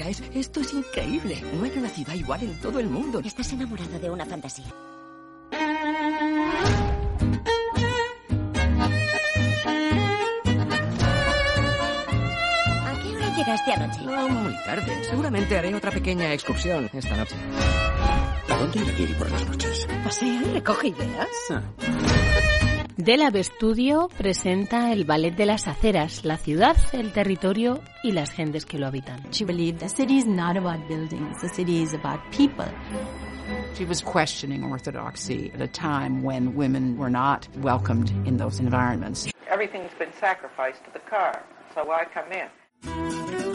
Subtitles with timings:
[0.00, 1.44] Mira, es, esto es increíble.
[1.52, 3.20] No hay una ciudad igual en todo el mundo.
[3.22, 4.64] Estás enamorado de una fantasía.
[12.86, 14.00] ¿A qué hora llegaste anoche?
[14.06, 15.04] No, muy tarde.
[15.04, 17.36] Seguramente haré otra pequeña excursión esta noche.
[18.48, 19.86] ¿A dónde irá Giri por las noches?
[20.02, 21.28] Pasea y recoge ideas.
[21.50, 21.60] Ah.
[23.02, 28.66] Delab Studio presenta el Ballet de las Aceras, la ciudad, el territorio y las gentes
[28.66, 29.22] que lo habitan.
[29.30, 32.66] She believed the city is not about buildings, the city is about people.
[33.74, 39.30] She was questioning orthodoxy at a time when women were not welcomed in those environments.
[39.50, 41.42] Everything's been sacrificed to the car,
[41.74, 43.49] so why come in?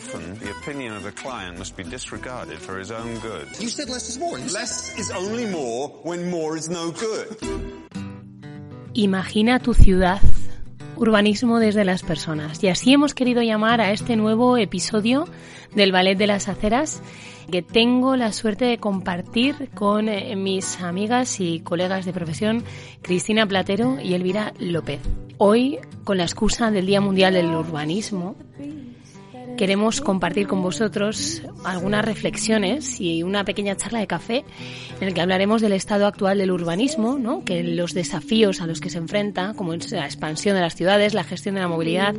[0.00, 3.46] Often, the opinion of the client must be disregarded for his own good.
[3.60, 4.38] You said less is more.
[4.38, 7.36] Less is only more when more is no good.
[8.94, 10.22] Imagina tu ciudad.
[10.96, 12.64] Urbanismo desde las personas.
[12.64, 15.28] Y así hemos querido llamar a este nuevo episodio
[15.74, 17.02] del Ballet de las Aceras
[17.50, 22.64] que tengo la suerte de compartir con eh, mis amigas y colegas de profesión
[23.02, 25.00] Cristina Platero y Elvira López.
[25.36, 28.36] Hoy, con la excusa del Día Mundial del Urbanismo,
[29.56, 34.44] queremos compartir con vosotros algunas reflexiones y una pequeña charla de café
[35.00, 37.44] en el que hablaremos del estado actual del urbanismo, ¿no?
[37.44, 41.14] que los desafíos a los que se enfrenta, como es la expansión de las ciudades,
[41.14, 42.14] la gestión de la movilidad,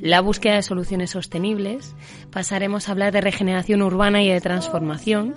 [0.00, 1.94] la búsqueda de soluciones sostenibles.
[2.30, 5.36] Pasaremos a hablar de regeneración urbana y de transformación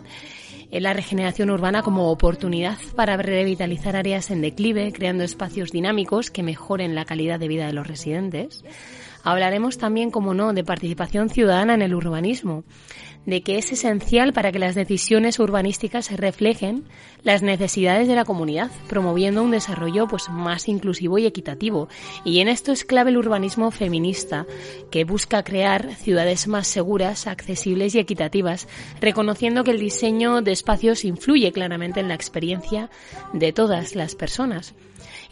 [0.71, 6.43] en la regeneración urbana como oportunidad para revitalizar áreas en declive, creando espacios dinámicos que
[6.43, 8.63] mejoren la calidad de vida de los residentes.
[9.27, 12.63] Hablaremos también, como no, de participación ciudadana en el urbanismo,
[13.25, 16.85] de que es esencial para que las decisiones urbanísticas reflejen
[17.23, 21.89] las necesidades de la comunidad, promoviendo un desarrollo pues más inclusivo y equitativo.
[22.23, 24.45] Y en esto es clave el urbanismo feminista,
[24.91, 28.69] que busca crear ciudades más seguras, accesibles y equitativas,
[29.01, 32.89] reconociendo que el diseño de espacios influye claramente en la experiencia
[33.33, 34.73] de todas las personas.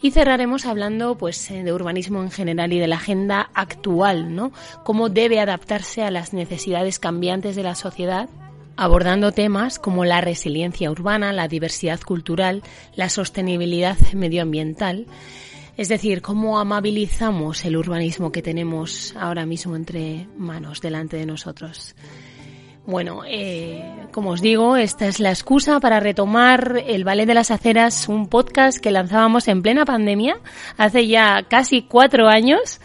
[0.02, 4.52] Y cerraremos hablando pues eh, de urbanismo en general y de la agenda actual, ¿no?
[4.84, 8.30] Cómo debe adaptarse a las necesidades cambiantes de la sociedad
[8.78, 12.62] abordando temas como la resiliencia urbana, la diversidad cultural,
[12.96, 15.08] la sostenibilidad medioambiental,
[15.78, 21.96] es decir, cómo amabilizamos el urbanismo que tenemos ahora mismo entre manos delante de nosotros.
[22.88, 27.50] Bueno, eh, como os digo, esta es la excusa para retomar el Ballet de las
[27.50, 30.38] Aceras, un podcast que lanzábamos en plena pandemia,
[30.78, 32.80] hace ya casi cuatro años,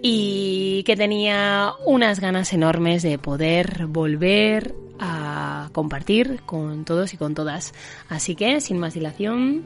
[0.00, 7.34] y que tenía unas ganas enormes de poder volver a compartir con todos y con
[7.34, 7.74] todas.
[8.08, 9.64] Así que, sin más dilación,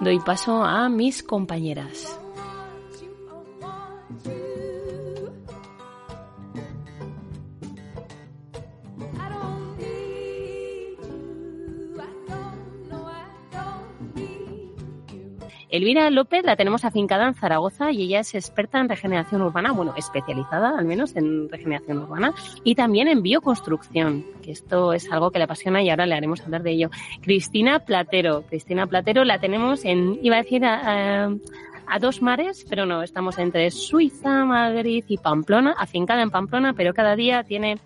[0.00, 2.18] doy paso a mis compañeras.
[15.74, 19.92] Elvira López la tenemos afincada en Zaragoza y ella es experta en regeneración urbana, bueno,
[19.96, 25.38] especializada al menos en regeneración urbana y también en bioconstrucción, que esto es algo que
[25.38, 26.90] le apasiona y ahora le haremos hablar de ello.
[27.22, 32.86] Cristina Platero, Cristina Platero la tenemos en, iba a decir, a, a dos mares, pero
[32.86, 37.78] no, estamos entre Suiza, Madrid y Pamplona, afincada en Pamplona, pero cada día tiene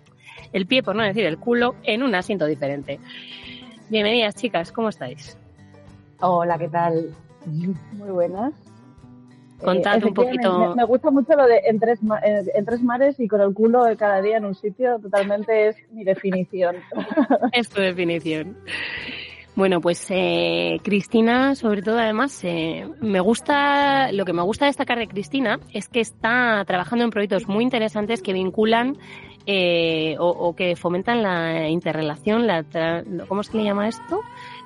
[0.53, 2.99] el pie, por no decir el culo, en un asiento diferente.
[3.89, 5.35] Bienvenidas, chicas, ¿cómo estáis?
[6.19, 7.15] Hola, ¿qué tal?
[7.93, 8.53] Muy buenas.
[9.63, 10.69] Contad Eh, un poquito.
[10.69, 13.53] Me, me gusta mucho lo de en tres, eh, en tres mares y con el
[13.53, 16.77] culo de cada día en un sitio, totalmente es mi definición.
[17.51, 18.55] Es tu definición.
[19.55, 24.97] Bueno, pues eh, Cristina, sobre todo, además, eh, me gusta, lo que me gusta destacar
[24.99, 28.95] de Cristina es que está trabajando en proyectos muy interesantes que vinculan
[29.45, 32.63] eh, o, o que fomentan la interrelación, la,
[33.27, 34.21] ¿cómo se le llama esto?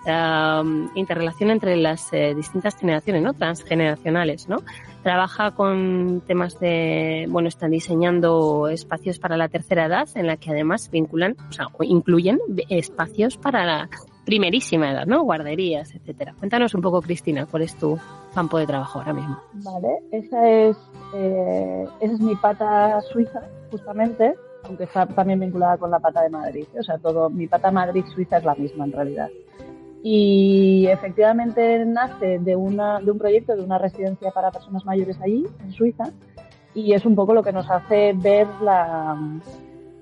[0.05, 3.33] Um, interrelación entre las eh, distintas generaciones, ¿no?
[3.33, 4.57] Transgeneracionales, ¿no?
[5.01, 10.51] Trabaja con temas de, bueno, están diseñando espacios para la tercera edad, en la que
[10.51, 12.37] además vinculan, o sea, incluyen
[12.67, 13.89] espacios para la
[14.25, 15.23] primerísima edad, ¿no?
[15.23, 16.33] Guarderías, etcétera.
[16.37, 17.97] Cuéntanos un poco, Cristina, cuál es tu
[18.35, 19.39] campo de trabajo ahora mismo.
[19.53, 20.77] Vale, esa es,
[21.15, 23.41] eh, esa es mi pata suiza,
[23.71, 26.65] justamente, aunque está también vinculada con la pata de Madrid.
[26.77, 29.29] O sea, todo, mi pata Madrid-Suiza es la misma en realidad.
[30.05, 35.47] Y efectivamente nace de, una, de un proyecto de una residencia para personas mayores allí,
[35.61, 36.11] en Suiza,
[36.73, 39.17] y es un poco lo que nos hace ver la,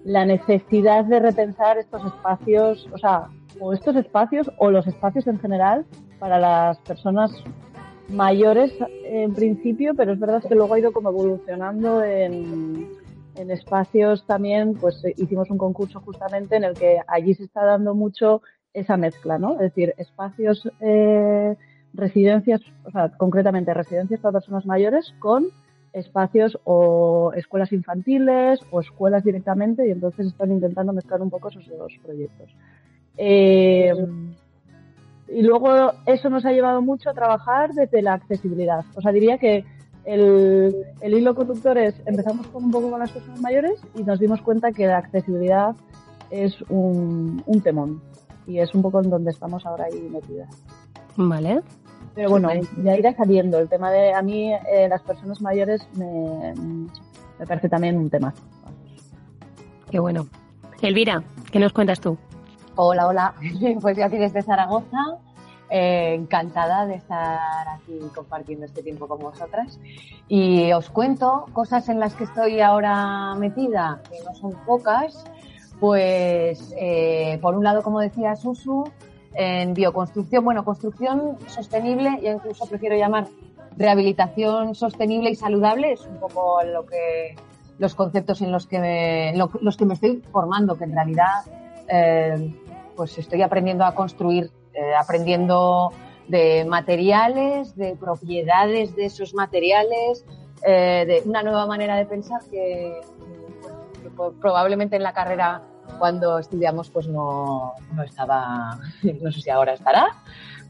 [0.04, 3.28] la necesidad de repensar estos espacios, o sea,
[3.60, 5.86] o estos espacios o los espacios en general
[6.18, 7.32] para las personas
[8.10, 8.74] mayores
[9.06, 12.90] en principio, pero es verdad que luego ha ido como evolucionando en,
[13.36, 17.64] en espacios también, pues eh, hicimos un concurso justamente en el que allí se está
[17.66, 18.42] dando mucho
[18.74, 19.54] esa mezcla, ¿no?
[19.54, 21.56] Es decir, espacios, eh,
[21.94, 25.48] residencias, o sea, concretamente residencias para personas mayores con
[25.94, 31.68] espacios o escuelas infantiles o escuelas directamente y entonces están intentando mezclar un poco esos
[31.68, 32.50] dos proyectos.
[33.18, 33.94] Eh,
[35.28, 38.86] y luego eso nos ha llevado mucho a trabajar desde la accesibilidad.
[38.96, 39.66] O sea, diría que
[40.06, 44.42] el, hilo conductor es, empezamos con un poco con las personas mayores y nos dimos
[44.42, 45.76] cuenta que la accesibilidad
[46.30, 48.02] es un temón
[48.52, 50.50] y es un poco en donde estamos ahora ahí metidas.
[51.16, 51.62] Vale.
[52.14, 52.50] Pero bueno,
[52.84, 53.58] ya irá saliendo.
[53.60, 56.54] El tema de, a mí, eh, las personas mayores me,
[57.40, 58.34] me parece también un tema.
[59.90, 60.28] Qué bueno.
[60.82, 62.18] Elvira, ¿qué nos cuentas tú?
[62.76, 63.34] Hola, hola.
[63.82, 65.18] Pues yo aquí desde Zaragoza,
[65.70, 67.40] eh, encantada de estar
[67.76, 69.80] aquí compartiendo este tiempo con vosotras.
[70.28, 75.24] Y os cuento cosas en las que estoy ahora metida, que no son pocas.
[75.82, 78.84] Pues, eh, por un lado, como decía Susu,
[79.34, 83.26] en bioconstrucción, bueno, construcción sostenible, yo incluso prefiero llamar
[83.78, 87.36] rehabilitación sostenible y saludable, es un poco lo que
[87.80, 91.46] los conceptos en los que me, lo- los que me estoy formando, que en realidad
[91.90, 92.54] eh,
[92.96, 95.90] pues estoy aprendiendo a construir, eh, aprendiendo
[96.28, 100.24] de materiales, de propiedades de esos materiales,
[100.64, 103.02] de una nueva manera de pensar que,
[104.16, 105.64] po- probablemente en la carrera
[106.02, 108.80] cuando estudiamos pues no, no estaba,
[109.22, 110.08] no sé si ahora estará,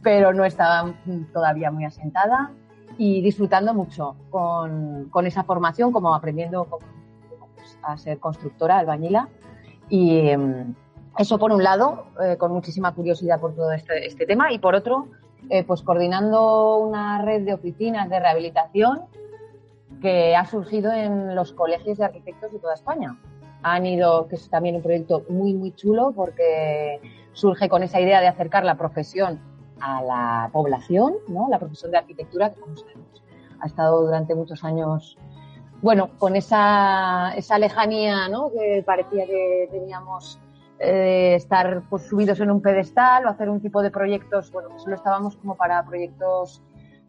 [0.03, 0.93] pero no estaba
[1.31, 2.51] todavía muy asentada
[2.97, 9.29] y disfrutando mucho con, con esa formación, como aprendiendo pues, a ser constructora, albañila.
[9.87, 10.75] Y em,
[11.17, 14.75] eso por un lado, eh, con muchísima curiosidad por todo este, este tema, y por
[14.75, 15.07] otro,
[15.49, 19.03] eh, pues coordinando una red de oficinas de rehabilitación
[20.01, 23.17] que ha surgido en los colegios de arquitectos de toda España.
[23.63, 26.99] Han ido, que es también un proyecto muy, muy chulo porque
[27.33, 29.39] surge con esa idea de acercar la profesión
[29.79, 31.47] a la población, ¿no?
[31.49, 33.23] La profesión de arquitectura, que como sabemos
[33.59, 35.17] ha estado durante muchos años,
[35.81, 38.51] bueno, con esa, esa lejanía, ¿no?
[38.51, 40.39] Que parecía que teníamos
[40.79, 44.95] eh, estar pues, subidos en un pedestal o hacer un tipo de proyectos, bueno, solo
[44.95, 46.61] estábamos como para proyectos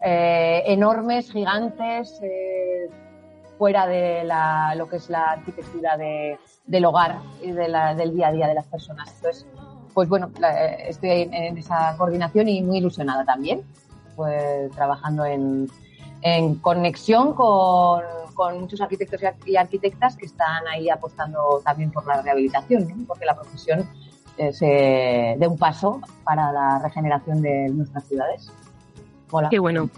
[0.05, 2.91] eh, enormes, gigantes, eh,
[3.63, 6.37] fuera de la, lo que es la arquitectura de,
[6.67, 9.09] del hogar y de la- del día a día de las personas.
[9.15, 9.47] Entonces,
[9.95, 13.63] pues bueno, eh, estoy en esa coordinación y muy ilusionada también,
[14.17, 15.69] pues trabajando en,
[16.23, 18.03] en conexión con,
[18.35, 22.89] con muchos arquitectos y ar- y arquitectas que están ahí apostando también por la rehabilitación,
[22.89, 23.07] ¿no?
[23.07, 23.89] porque la profesión
[24.39, 28.51] eh, se dé un paso para la regeneración de nuestras ciudades.
[29.31, 29.51] Hola.
[29.51, 29.89] Qué bueno.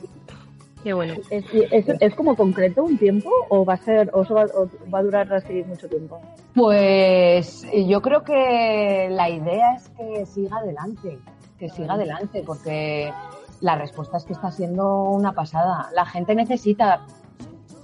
[0.85, 1.15] Qué bueno.
[1.31, 4.69] ¿Es, es, es como concreto un tiempo o va a ser o, eso va, o
[4.93, 6.21] va a durar así mucho tiempo?
[6.55, 11.19] Pues yo creo que la idea es que siga adelante,
[11.59, 13.13] que siga adelante, porque
[13.61, 15.89] la respuesta es que está siendo una pasada.
[15.95, 17.01] La gente necesita,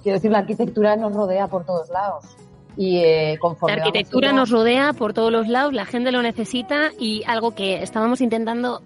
[0.03, 2.25] quiero decir, la arquitectura nos rodea por todos lados.
[2.77, 6.21] Y eh, La vamos arquitectura siendo- nos rodea por todos los lados, la gente lo
[6.21, 8.81] necesita y algo que estábamos intentando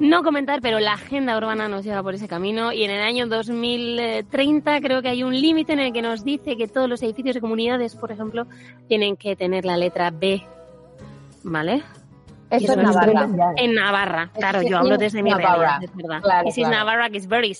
[0.00, 3.26] no comentar, pero la agenda urbana nos lleva por ese camino y en el año
[3.26, 7.34] 2030 creo que hay un límite en el que nos dice que todos los edificios
[7.34, 8.46] de comunidades, por ejemplo,
[8.88, 10.42] tienen que tener la letra B.
[11.44, 11.82] ¿Vale?
[12.50, 13.28] Esto es Navarra.
[13.58, 15.48] En Navarra, claro, yo hablo desde mi Navarra.
[15.54, 16.20] realidad, es verdad.
[16.22, 16.70] Claro, claro.
[16.70, 17.54] Navarra, que es very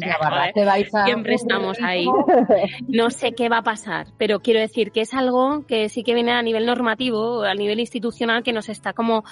[0.00, 0.52] Navarra.
[0.52, 2.06] Te vais a- Siempre estamos ahí.
[2.88, 6.14] No sé qué va a pasar, pero quiero decir que es algo que sí que
[6.14, 9.24] viene a nivel normativo, a nivel institucional, que nos está como,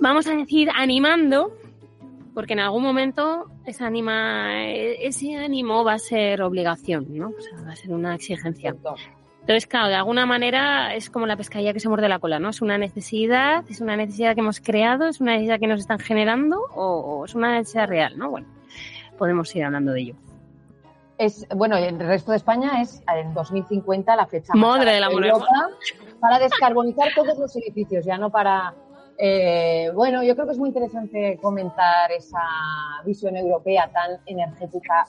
[0.00, 1.52] vamos a decir, animando,
[2.34, 7.28] porque en algún momento ese, anima, ese ánimo va a ser obligación, ¿no?
[7.28, 8.74] O sea, va a ser una exigencia.
[9.40, 12.50] Entonces, claro, de alguna manera es como la pescadilla que se muerde la cola, ¿no?
[12.50, 15.98] Es una necesidad, es una necesidad que hemos creado, es una necesidad que nos están
[15.98, 18.30] generando o, o es una necesidad real, ¿no?
[18.30, 18.48] Bueno,
[19.16, 20.14] podemos ir hablando de ello.
[21.18, 25.26] Es, bueno, en el resto de España es en 2050 la fecha Madre por amor
[25.26, 25.70] Europa
[26.20, 28.74] para descarbonizar todos los edificios, ya no para...
[29.18, 32.38] eh, bueno, yo creo que es muy interesante comentar esa
[33.04, 35.06] visión europea tan energética,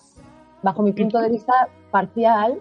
[0.62, 2.60] bajo mi punto de vista, parcial,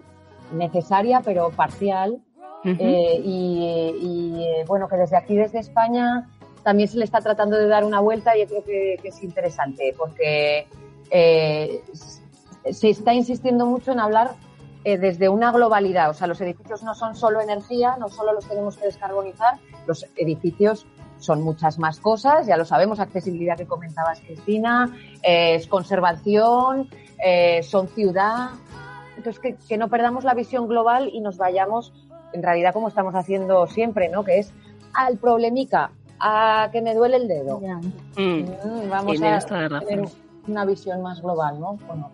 [0.51, 2.19] necesaria, pero parcial,
[2.63, 6.29] eh, y, y, eh, bueno, que desde aquí, desde España,
[6.63, 9.23] también se le está tratando de dar una vuelta y yo creo que, que es
[9.23, 10.67] interesante porque
[11.11, 11.81] eh,
[12.69, 14.31] se está insistiendo mucho en hablar
[14.83, 16.09] desde una globalidad.
[16.09, 20.05] O sea, los edificios no son solo energía, no solo los tenemos que descarbonizar, los
[20.15, 20.87] edificios
[21.19, 26.89] son muchas más cosas, ya lo sabemos, accesibilidad que comentabas Cristina, eh, es conservación,
[27.23, 28.51] eh, son ciudad,
[29.17, 31.93] entonces que, que no perdamos la visión global y nos vayamos,
[32.33, 34.23] en realidad como estamos haciendo siempre, ¿no?
[34.23, 34.53] Que es
[34.93, 37.59] al problemica, a que me duele el dedo.
[37.59, 37.77] Yeah.
[38.17, 38.43] Mm.
[38.43, 39.39] Mm, Vamos a
[39.81, 40.07] tener
[40.47, 41.77] una visión más global, ¿no?
[41.87, 42.11] Bueno.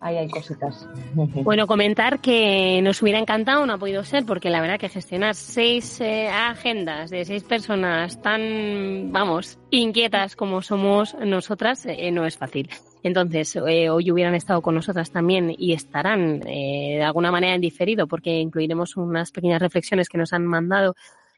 [0.00, 0.88] Ahí hay cositas.
[1.44, 5.34] Bueno, comentar que nos hubiera encantado, no ha podido ser, porque la verdad que gestionar
[5.34, 12.36] seis eh, agendas de seis personas tan, vamos, inquietas como somos nosotras eh, no es
[12.36, 12.68] fácil.
[13.06, 17.60] Entonces, eh, hoy hubieran estado con nosotras también y estarán eh, de alguna manera en
[17.60, 20.96] diferido, porque incluiremos unas pequeñas reflexiones que nos han mandado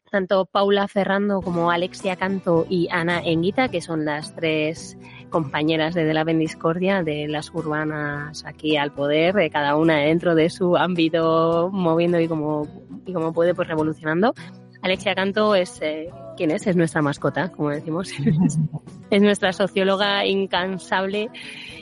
[0.08, 4.96] tanto Paula Ferrando como Alexia Canto y Ana Enguita, que son las tres
[5.30, 10.34] compañeras de De la Bendiscordia, de las urbanas aquí al poder, eh, cada una dentro
[10.34, 12.66] de su ámbito, moviendo y como,
[13.06, 14.34] y como puede, pues revolucionando.
[14.82, 16.68] Alexia Canto es, eh, ¿quién es?
[16.68, 18.12] Es nuestra mascota, como decimos.
[19.10, 21.30] es nuestra socióloga incansable,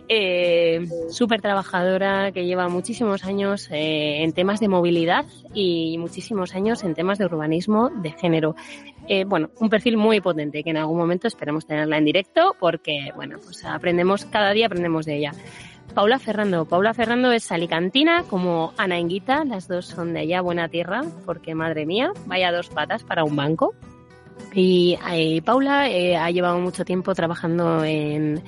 [0.08, 6.82] eh, súper trabajadora, que lleva muchísimos años eh, en temas de movilidad y muchísimos años
[6.84, 8.56] en temas de urbanismo de género.
[9.08, 13.12] Eh, bueno, un perfil muy potente que en algún momento esperamos tenerla en directo porque,
[13.14, 15.32] bueno, pues aprendemos, cada día aprendemos de ella.
[15.94, 16.64] Paula Ferrando.
[16.64, 21.54] Paula Ferrando es alicantina como Ana Enguita, las dos son de allá, buena tierra, porque
[21.54, 23.74] madre mía, vaya dos patas para un banco.
[24.54, 28.42] Y eh, Paula eh, ha llevado mucho tiempo trabajando en,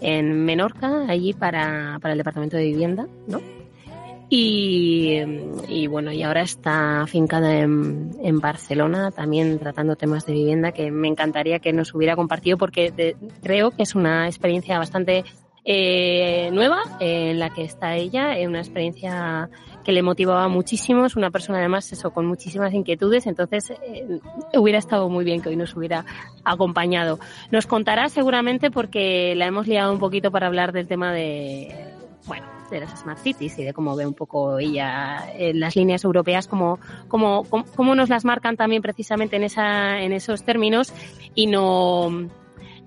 [0.00, 3.40] en Menorca, allí para, para el Departamento de Vivienda, ¿no?
[4.30, 5.20] Y,
[5.68, 10.90] y bueno, y ahora está afincada en, en Barcelona, también tratando temas de vivienda, que
[10.90, 15.24] me encantaría que nos hubiera compartido porque creo que es una experiencia bastante
[15.64, 19.50] eh, nueva en la que está ella, eh, una experiencia
[19.84, 24.20] que le motivaba muchísimo, es una persona además eso con muchísimas inquietudes, entonces eh,
[24.54, 26.04] hubiera estado muy bien que hoy nos hubiera
[26.44, 27.18] acompañado.
[27.50, 31.74] Nos contará seguramente porque la hemos liado un poquito para hablar del tema de,
[32.26, 36.04] bueno, de las Smart Cities y de cómo ve un poco ella eh, las líneas
[36.04, 40.92] europeas, cómo, cómo, cómo nos las marcan también precisamente en, esa, en esos términos
[41.34, 42.28] y no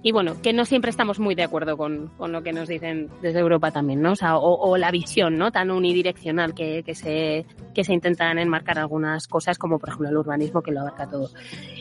[0.04, 3.10] y bueno, que no siempre estamos muy de acuerdo con, con lo que nos dicen
[3.22, 4.14] desde Europa también, ¿no?
[4.14, 5.52] O, sea, o, la visión, ¿no?
[5.52, 10.18] Tan unidireccional que, que, se, que se intentan enmarcar algunas cosas, como por ejemplo el
[10.18, 11.30] urbanismo que lo abarca todo.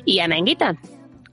[0.05, 0.77] Y Ana Enguita,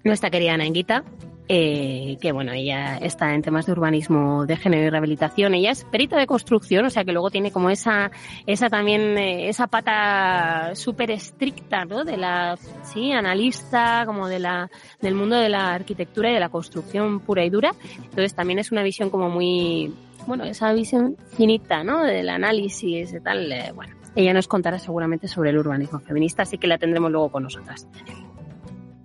[0.03, 1.03] nuestra querida Ana Enguita,
[1.50, 5.54] eh, que bueno, ella está en temas de urbanismo de género y rehabilitación.
[5.54, 8.12] Ella es perita de construcción, o sea que luego tiene como esa,
[8.46, 12.04] esa también, eh, esa pata súper estricta, ¿no?
[12.04, 14.70] De la, sí, analista, como de la,
[15.01, 17.74] del mundo de la arquitectura y de la construcción pura y dura.
[17.96, 19.94] Entonces también es una visión como muy,
[20.25, 22.04] bueno, esa visión finita, ¿no?
[22.04, 23.96] Del análisis y tal, eh, bueno.
[24.16, 27.88] Ella nos contará seguramente sobre el urbanismo feminista, así que la tendremos luego con nosotras.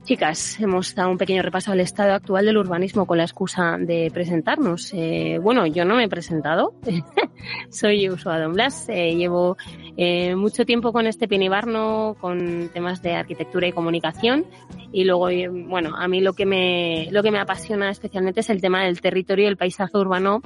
[0.04, 4.10] Chicas, hemos dado un pequeño repaso al estado actual del urbanismo con la excusa de
[4.12, 4.90] presentarnos.
[4.94, 6.74] Eh, bueno, yo no me he presentado.
[7.70, 8.88] Soy Ursula Don Blas.
[8.88, 9.56] Eh, llevo
[9.96, 14.44] eh, mucho tiempo con este pinibarno, con temas de arquitectura y comunicación.
[14.90, 18.50] Y luego, eh, bueno, a mí lo que me, lo que me apasiona especialmente es
[18.50, 20.42] el tema del territorio y el paisaje urbano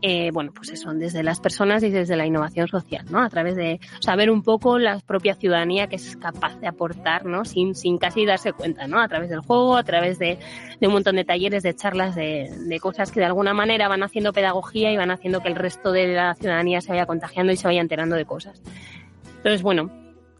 [0.00, 3.20] eh, bueno, pues eso, desde las personas y desde la innovación social, ¿no?
[3.20, 7.44] A través de saber un poco la propia ciudadanía que es capaz de aportar, ¿no?
[7.44, 9.00] Sin, sin casi darse cuenta, ¿no?
[9.00, 10.38] A través del juego, a través de,
[10.80, 14.04] de un montón de talleres, de charlas, de, de, cosas que de alguna manera van
[14.04, 17.56] haciendo pedagogía y van haciendo que el resto de la ciudadanía se vaya contagiando y
[17.56, 18.62] se vaya enterando de cosas.
[19.38, 19.90] Entonces, bueno,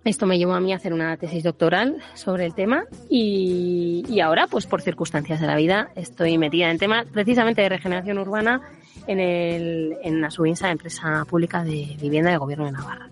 [0.04, 4.20] esto me llevó a mí a hacer una tesis doctoral sobre el tema y, y
[4.20, 8.62] ahora, pues por circunstancias de la vida, estoy metida en temas precisamente de regeneración urbana
[9.08, 13.08] en, el, en la Subinsa, empresa pública de vivienda del Gobierno de Navarra.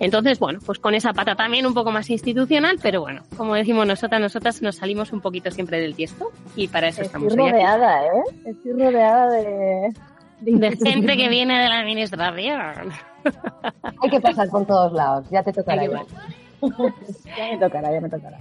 [0.00, 3.86] Entonces, bueno, pues con esa pata también un poco más institucional, pero bueno, como decimos
[3.86, 8.06] nosotras, nosotras nos salimos un poquito siempre del tiesto y para eso Estoy estamos rodeada,
[8.06, 8.22] ¿eh?
[8.46, 9.92] Estoy rodeada de...
[10.40, 12.92] De gente que viene de la administración.
[14.00, 15.84] Hay que pasar por todos lados, ya te tocará.
[15.84, 16.04] Ya.
[17.36, 18.38] ya me tocará, ya me tocará.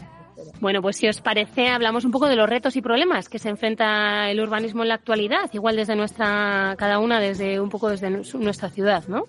[0.60, 3.50] Bueno, pues si os parece, hablamos un poco de los retos y problemas que se
[3.50, 8.10] enfrenta el urbanismo en la actualidad, igual desde nuestra, cada una desde un poco desde
[8.10, 9.26] nuestra ciudad, ¿no?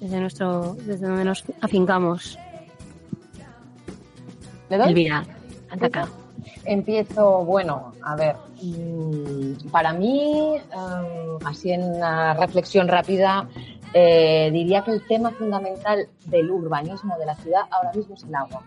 [0.00, 2.38] Desde nuestro, desde donde nos afincamos.
[4.68, 4.88] ¿Le doy?
[4.88, 5.24] Elvira,
[5.70, 6.08] ataca.
[6.64, 8.36] Empiezo, bueno, a ver,
[9.70, 10.56] para mí,
[11.44, 13.48] así en una reflexión rápida,
[13.94, 18.34] eh, diría que el tema fundamental del urbanismo de la ciudad ahora mismo es el
[18.34, 18.62] agua.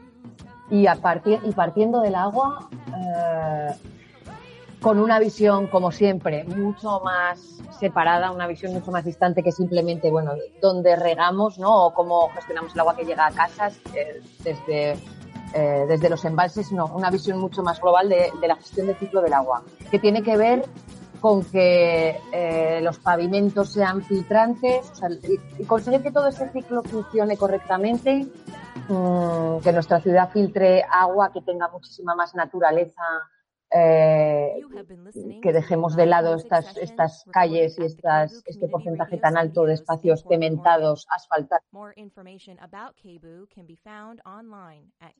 [0.70, 3.76] Y, a partir, y partiendo del agua, eh,
[4.82, 7.40] con una visión, como siempre, mucho más
[7.80, 11.88] separada, una visión mucho más distante que simplemente, bueno, donde regamos, ¿no?
[11.88, 14.92] O cómo gestionamos el agua que llega a casas eh, desde,
[15.54, 19.22] eh, desde los embalses, no, una visión mucho más global de, la gestión del ciclo
[19.22, 20.66] del agua, que tiene que ver
[21.20, 26.48] con que eh, los pavimentos sean filtrantes o sea, y, y, conseguir que todo ese
[26.50, 28.28] ciclo funcione correctamente,
[28.90, 33.04] mmm, que nuestra ciudad filtre agua, que tenga muchísima más naturaleza,
[33.72, 34.62] eh,
[35.42, 40.24] que dejemos de lado estas, estas calles y estas, este porcentaje tan alto de espacios
[40.30, 41.66] cementados, asfaltados.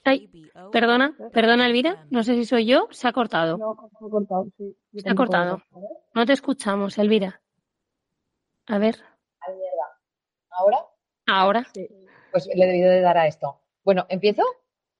[0.04, 0.30] Ay,
[0.72, 3.58] perdona, perdona Elvira, no sé si soy yo, se ha cortado.
[3.58, 4.78] No, se ha cortado, sí.
[4.96, 5.62] Se ha cortado.
[6.14, 7.42] No te escuchamos, Elvira.
[8.68, 8.96] A ver.
[10.50, 10.78] ¿Ahora?
[11.28, 11.66] Ahora.
[11.74, 11.90] Sí.
[12.36, 13.62] Pues le he debido de dar a esto.
[13.86, 14.44] Bueno, ¿empiezo?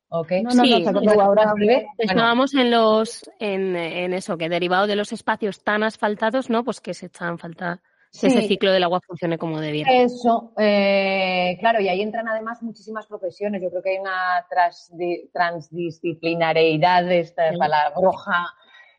[0.08, 0.42] Okay.
[0.42, 1.54] No, no, sí, no, no, ahora
[1.98, 6.64] estábamos en los en, en, eso que derivado de los espacios tan asfaltados, ¿no?
[6.64, 8.28] Pues que se echan falta sí.
[8.28, 9.92] ese ciclo del agua funcione como debiera.
[9.92, 13.62] Eso, eh, claro, y ahí entran además muchísimas profesiones.
[13.62, 17.58] Yo creo que hay una transdi, transdisciplinaridad de esta sí.
[17.58, 18.46] palabroja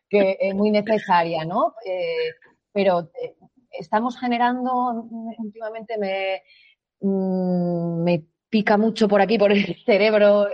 [0.07, 1.73] que es muy necesaria, ¿no?
[1.83, 2.35] Eh,
[2.71, 3.35] pero eh,
[3.71, 5.07] estamos generando
[5.39, 6.43] últimamente me
[7.01, 10.47] mmm, me pica mucho por aquí por el cerebro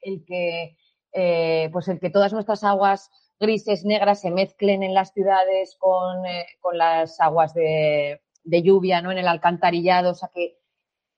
[0.00, 0.76] el que,
[1.12, 6.26] eh, pues el que todas nuestras aguas grises, negras se mezclen en las ciudades con,
[6.26, 9.12] eh, con las aguas de, de, lluvia, ¿no?
[9.12, 10.58] En el alcantarillado, o sea, que,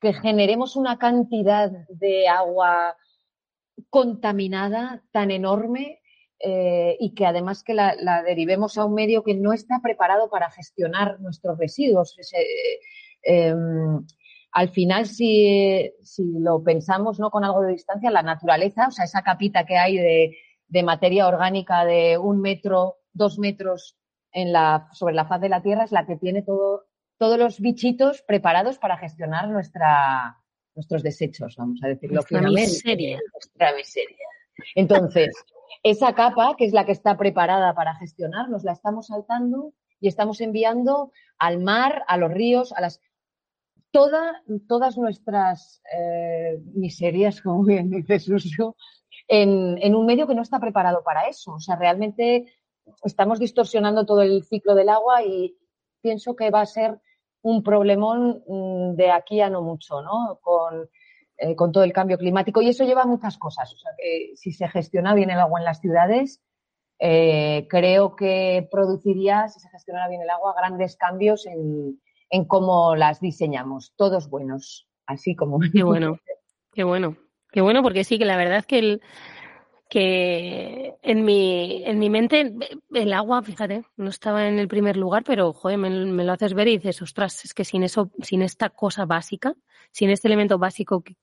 [0.00, 2.96] que generemos una cantidad de agua
[3.88, 6.00] contaminada tan enorme
[6.38, 10.50] eh, y que además que la, derivemos a un medio que no está preparado para
[10.50, 12.16] gestionar nuestros residuos.
[14.52, 17.30] Al final, si, si, lo pensamos ¿no?
[17.30, 20.37] con algo de distancia, la naturaleza, o sea, esa capita que hay de,
[20.69, 23.97] de materia orgánica de un metro, dos metros
[24.33, 26.87] en la, sobre la faz de la Tierra, es la que tiene todo,
[27.19, 30.38] todos los bichitos preparados para gestionar nuestra,
[30.75, 33.19] nuestros desechos, vamos a decirlo nuestra miseria.
[33.33, 34.26] Nuestra miseria.
[34.75, 35.30] Entonces,
[35.83, 40.09] esa capa, que es la que está preparada para gestionar, nos la estamos saltando y
[40.09, 43.00] estamos enviando al mar, a los ríos, a las
[43.90, 48.75] toda, todas nuestras eh, miserias, como bien dice Susu,
[49.29, 51.53] en, en, un medio que no está preparado para eso.
[51.53, 52.46] O sea, realmente
[53.05, 55.57] estamos distorsionando todo el ciclo del agua y
[56.00, 57.00] pienso que va a ser
[57.42, 60.38] un problemón mm, de aquí a no mucho, ¿no?
[60.42, 60.88] Con,
[61.38, 62.61] eh, con todo el cambio climático.
[62.61, 63.72] Y eso lleva a muchas cosas.
[63.72, 66.42] O sea, que si se gestiona bien el agua en las ciudades,
[66.98, 71.98] eh, creo que produciría, si se gestionara bien el agua, grandes cambios en,
[72.31, 75.59] en cómo las diseñamos, todos buenos, así como.
[75.73, 76.19] Qué bueno,
[76.73, 77.16] qué bueno,
[77.51, 79.03] qué bueno, porque sí que la verdad es que el
[79.88, 82.55] que en mi en mi mente
[82.93, 86.55] el agua, fíjate, no estaba en el primer lugar, pero joder, me, me lo haces
[86.55, 89.55] ver y dices, ostras, es que sin eso, sin esta cosa básica,
[89.90, 91.16] sin este elemento básico que,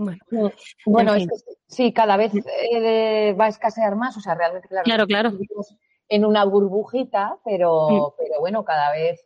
[0.00, 0.52] bueno,
[0.86, 1.36] bueno es que
[1.66, 5.38] sí, cada vez eh, va a escasear más, o sea, realmente, claro, claro, claro.
[6.08, 8.14] en una burbujita, pero, mm.
[8.16, 9.22] pero bueno, cada vez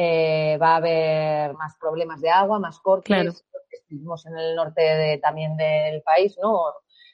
[0.00, 3.06] eh, va a haber más problemas de agua, más cortes.
[3.06, 3.32] Claro.
[3.68, 6.60] Estuvimos en el norte de, también del país, ¿no?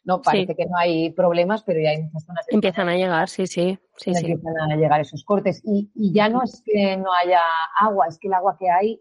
[0.05, 0.55] No, parece sí.
[0.55, 2.45] que no hay problemas, pero ya hay muchas zonas.
[2.47, 3.79] Que empiezan a llegar, sí, sí.
[3.97, 4.73] sí, empiezan sí.
[4.73, 5.63] a llegar esos cortes.
[5.65, 7.41] Y, y, ya no es que no haya
[7.81, 9.01] agua, es que el agua que hay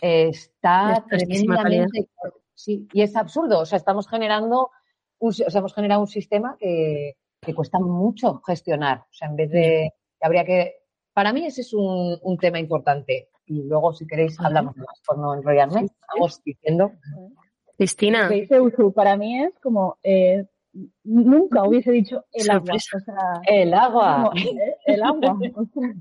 [0.00, 2.08] está tremendamente.
[2.54, 3.60] Sí, y es absurdo.
[3.60, 4.72] O sea, estamos generando,
[5.20, 8.98] un, o sea, hemos generado un sistema que, que cuesta mucho gestionar.
[8.98, 9.94] O sea, en vez de.
[10.20, 10.81] Habría que
[11.12, 13.28] para mí ese es un, un tema importante.
[13.46, 15.84] Y luego, si queréis, hablamos más por no enrollarme.
[15.84, 16.92] Estamos diciendo.
[17.76, 18.24] Cristina.
[18.24, 20.46] Lo que dice Usu, para mí es como, eh,
[21.04, 22.74] nunca hubiese dicho el agua.
[22.74, 24.30] O sea, el agua.
[24.30, 25.38] Como, eh, el agua.
[25.54, 25.94] O sea,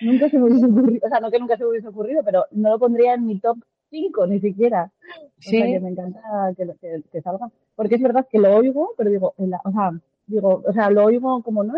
[0.00, 2.46] nunca se me hubiese ocurrido, o sea, no que nunca se me hubiese ocurrido, pero
[2.50, 3.58] no lo pondría en mi top
[3.90, 4.92] 5 ni siquiera.
[5.38, 5.56] Sí.
[5.56, 6.20] O sea, que me encanta
[6.56, 7.50] que, que, que, salga.
[7.76, 9.92] Porque es verdad que lo oigo, pero digo, la, o sea,
[10.26, 11.74] digo, o sea, lo oigo como, ¿no?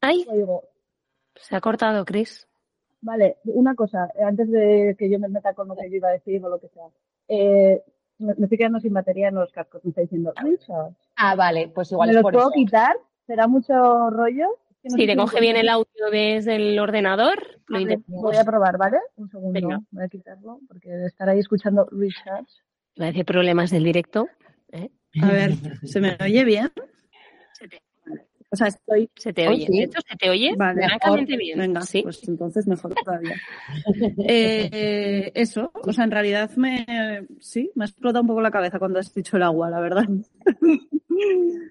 [0.00, 0.26] Ay,
[1.36, 2.46] se ha cortado, Chris.
[3.00, 6.12] Vale, una cosa, antes de que yo me meta con lo que yo iba a
[6.12, 6.86] decir o lo que sea.
[7.28, 7.82] Eh,
[8.18, 10.92] me, me, estoy quedando sin batería en los cascos, me está diciendo, Richard.
[11.16, 12.54] Ah, vale, pues igual ¿Me es por puedo eso.
[12.54, 12.96] quitar?
[13.26, 14.58] ¿Será mucho rollo?
[14.82, 18.98] Si te coge bien el audio desde el ordenador, lo ver, voy a probar, ¿vale?
[19.16, 19.80] Un segundo, Venga.
[19.90, 22.46] voy a quitarlo, porque estar ahí escuchando Richard.
[23.00, 24.28] Va a decir problemas del directo.
[24.72, 24.90] ¿eh?
[25.22, 25.52] A ver,
[25.84, 26.70] ¿se me oye bien?
[28.50, 29.10] O sea, estoy.
[29.16, 29.66] Se te oye.
[29.66, 29.78] Sí.
[29.78, 31.58] De hecho, se te oye vale, francamente bien.
[31.58, 32.02] Venga, sí.
[32.02, 33.34] pues entonces mejor todavía.
[34.26, 37.26] eh, eso, o sea, en realidad me.
[37.40, 40.04] Sí, me ha explotado un poco la cabeza cuando has dicho el agua, la verdad.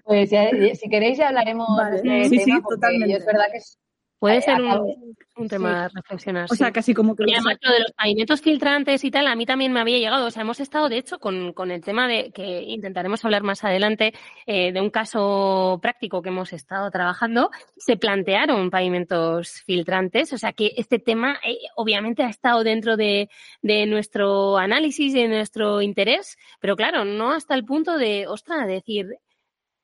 [0.04, 2.02] Pues ya, si queréis ya hablaremos vale.
[2.02, 3.16] de sí, tema, sí, totalmente.
[3.16, 3.78] es verdad que es
[4.18, 6.46] Puede ser un, un tema a reflexionar.
[6.50, 6.72] O sea, sí.
[6.72, 9.46] casi como que Y lo además lo de los pavimentos filtrantes y tal, a mí
[9.46, 10.26] también me había llegado.
[10.26, 13.62] O sea, hemos estado, de hecho, con, con el tema de que intentaremos hablar más
[13.62, 14.12] adelante
[14.46, 17.50] eh, de un caso práctico que hemos estado trabajando.
[17.76, 20.32] Se plantearon pavimentos filtrantes.
[20.32, 23.30] O sea, que este tema eh, obviamente ha estado dentro de,
[23.62, 28.66] de nuestro análisis y de nuestro interés, pero claro, no hasta el punto de, ostras,
[28.66, 29.06] decir,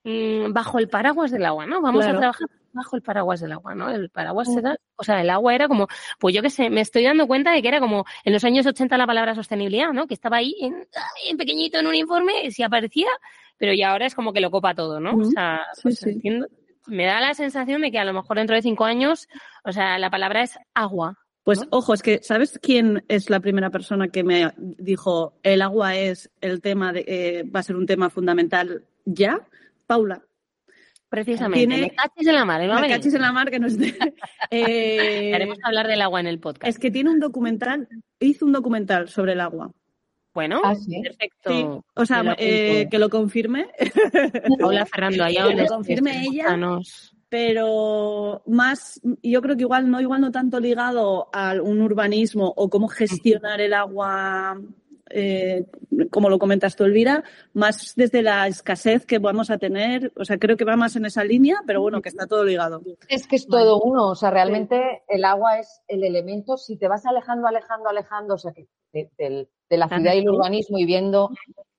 [0.05, 1.81] mm, bajo el paraguas del agua, ¿no?
[1.81, 2.19] Vamos Claro.
[2.19, 3.89] a trabajar bajo el paraguas del agua, ¿no?
[3.91, 5.87] El paraguas era, o sea, el agua era como,
[6.19, 8.67] pues yo qué sé, me estoy dando cuenta de que era como en los años
[8.67, 10.07] 80 la palabra sostenibilidad, ¿no?
[10.09, 10.87] Que estaba ahí en,
[11.29, 13.07] en pequeñito en un informe, si aparecía,
[13.59, 15.13] pero ya ahora es como que lo copa todo, ¿no?
[15.13, 15.31] O Ujú.
[15.31, 16.11] sea, Sí, pues sí.
[16.11, 16.49] entiendo-
[16.87, 19.29] me da la sensación de que a lo mejor dentro de cinco años,
[19.65, 21.17] o sea, la palabra es agua.
[21.45, 21.69] Pues ¿no?
[21.71, 26.31] ojo, es que ¿sabes quién es la primera persona que me dijo el agua es
[26.41, 29.41] el tema de eh, va a ser un tema fundamental ya?
[29.87, 30.23] Paula.
[31.09, 33.95] Precisamente, Tiene- me cachis en la mar, Me cachis en la mar que no esté.
[34.51, 36.69] Eh, Haremos hablar del agua en el podcast.
[36.69, 37.89] es que tiene un documental,
[38.21, 39.71] hizo un documental sobre el agua.
[40.33, 41.01] Bueno, Ah, sí.
[41.03, 41.51] perfecto.
[41.51, 43.69] Sí, o sea, lo eh, que lo confirme,
[44.59, 46.57] Paula Ferrando, allá donde lo confirme ella.
[47.29, 52.69] pero más, yo creo que igual no, igual no tanto ligado a un urbanismo o
[52.69, 54.61] cómo gestionar el agua,
[55.17, 55.65] eh,
[56.11, 57.23] como lo comentas tú, Elvira,
[57.53, 61.07] más desde la escasez que vamos a tener, o sea, creo que va más en
[61.07, 62.83] esa línea, pero bueno, que está todo ligado.
[63.09, 66.89] Es que es todo uno, o sea, realmente el agua es el elemento, si te
[66.89, 71.31] vas alejando, alejando, alejando, o sea, que de, la ciudad y el urbanismo y viendo,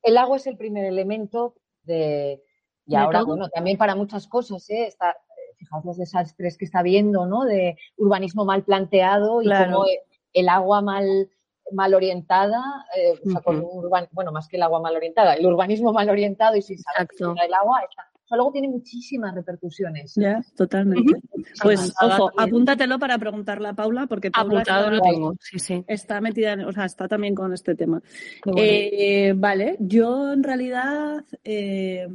[0.02, 2.42] el agua es el primer elemento de,
[2.86, 3.28] y De ahora, todo.
[3.28, 4.88] bueno, también para muchas cosas, ¿eh?
[4.88, 5.18] Está,
[5.58, 7.44] fijaos los desastres que está viendo, ¿no?
[7.44, 9.74] De urbanismo mal planteado y Claro.
[9.74, 9.86] como
[10.34, 11.30] el agua mal
[11.72, 12.62] mal orientada,
[12.96, 15.92] eh, o sea, con un urban, bueno, más que el agua mal orientada, el urbanismo
[15.94, 17.08] mal orientado y sin saber
[17.46, 20.14] el agua, está, o sea, luego tiene muchísimas repercusiones.
[20.16, 21.14] Ya, totalmente.
[21.62, 25.84] Pues, ojo, apúntatelo para preguntarle a Paula, porque Paula Apuntado lo tengo, sí, sí.
[25.88, 28.02] está metida, en- o sea, está también con este tema.
[28.44, 28.60] Bueno.
[28.62, 32.08] Eh, vale, yo en realidad, eh,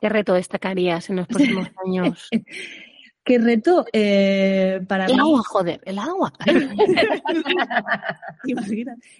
[0.00, 2.28] ¿Qué reto destacarías en los próximos años?
[3.24, 5.20] ¿Qué reto eh, para El mí?
[5.20, 6.32] agua, joder, el agua.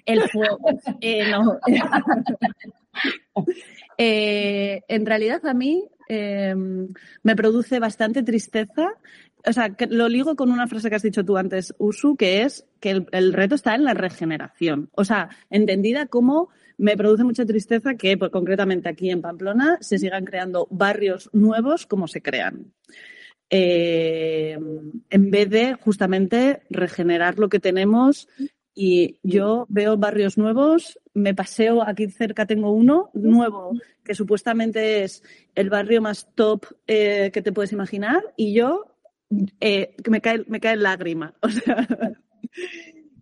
[0.05, 0.59] El fuego.
[1.01, 1.59] Eh, no.
[3.99, 6.55] Eh, en realidad a mí eh,
[7.23, 8.91] me produce bastante tristeza.
[9.47, 12.43] O sea, que lo ligo con una frase que has dicho tú antes, Usu, que
[12.43, 14.89] es que el, el reto está en la regeneración.
[14.95, 19.99] O sea, entendida como me produce mucha tristeza que, pues, concretamente aquí en Pamplona, se
[19.99, 22.73] sigan creando barrios nuevos como se crean.
[23.57, 24.59] Eh,
[25.11, 28.29] en vez de justamente regenerar lo que tenemos
[28.75, 35.23] y yo veo barrios nuevos, me paseo, aquí cerca tengo uno nuevo, que supuestamente es
[35.55, 38.87] el barrio más top eh, que te puedes imaginar, y yo
[39.61, 41.35] eh, que me cae, me cae lágrima.
[41.43, 41.87] O sea,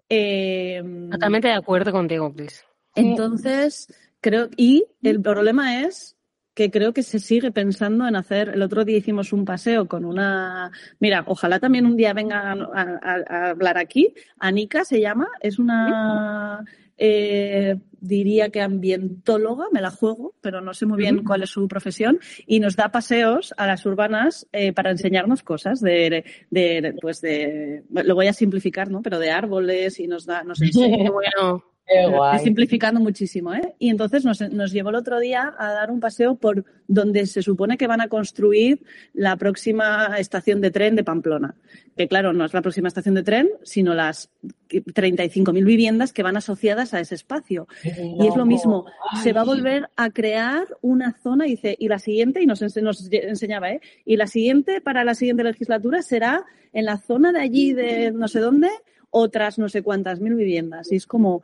[0.09, 2.64] eh, Totalmente de acuerdo contigo, Chris.
[2.95, 3.87] entonces,
[4.23, 6.16] creo, y el problema es
[6.55, 10.05] que creo que se sigue pensando en hacer, el otro día hicimos un paseo con
[10.05, 15.29] una, mira, ojalá también un día venga a, a- a hablar aquí, Anika se llama,
[15.41, 16.62] es una,
[16.99, 21.67] eh, diría que ambientóloga, me la juego, pero no sé muy bien cuál es su
[21.69, 27.21] profesión, y nos da paseos a las urbanas eh, para enseñarnos cosas de, de, pues
[27.23, 29.01] de, lo voy a simplificar, ¿no?
[29.03, 31.65] Pero de árboles y nos da, nos enseña bueno.
[31.87, 33.75] Estoy simplificando muchísimo, ¿eh?
[33.79, 37.42] Y entonces nos, nos llevó el otro día a dar un paseo por donde se
[37.42, 41.55] supone que van a construir la próxima estación de tren de Pamplona.
[41.97, 44.31] Que claro, no es la próxima estación de tren, sino las
[44.71, 47.66] 35.000 viviendas que van asociadas a ese espacio.
[47.85, 48.87] Y es lo mismo,
[49.23, 53.12] se va a volver a crear una zona, dice, y la siguiente, y nos, nos
[53.12, 53.81] enseñaba, ¿eh?
[54.05, 58.29] Y la siguiente, para la siguiente legislatura, será en la zona de allí, de no
[58.29, 58.68] sé dónde,
[59.11, 60.90] otras no sé cuántas mil viviendas.
[60.90, 61.42] Y es como,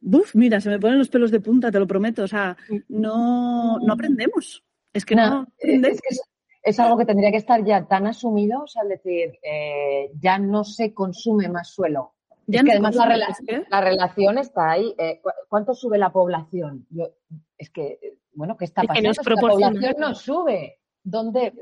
[0.00, 2.24] buf, mira, se me ponen los pelos de punta, te lo prometo.
[2.24, 2.56] O sea,
[2.88, 4.64] no, no aprendemos.
[4.92, 5.96] Es que no, No, aprendemos.
[5.96, 6.22] es que es,
[6.62, 10.38] es algo que tendría que estar ya tan asumido, o sea, es decir, eh, ya
[10.38, 12.14] no se consume más suelo.
[12.46, 14.94] Ya es no que además la, consume, rela- es que- la relación está ahí.
[14.98, 16.86] Eh, ¿cu- ¿Cuánto sube la población?
[16.90, 17.08] Yo,
[17.56, 19.10] es que, eh, bueno, ¿qué está pasando?
[19.12, 20.78] que la población no sube.
[21.02, 21.52] ¿Dónde?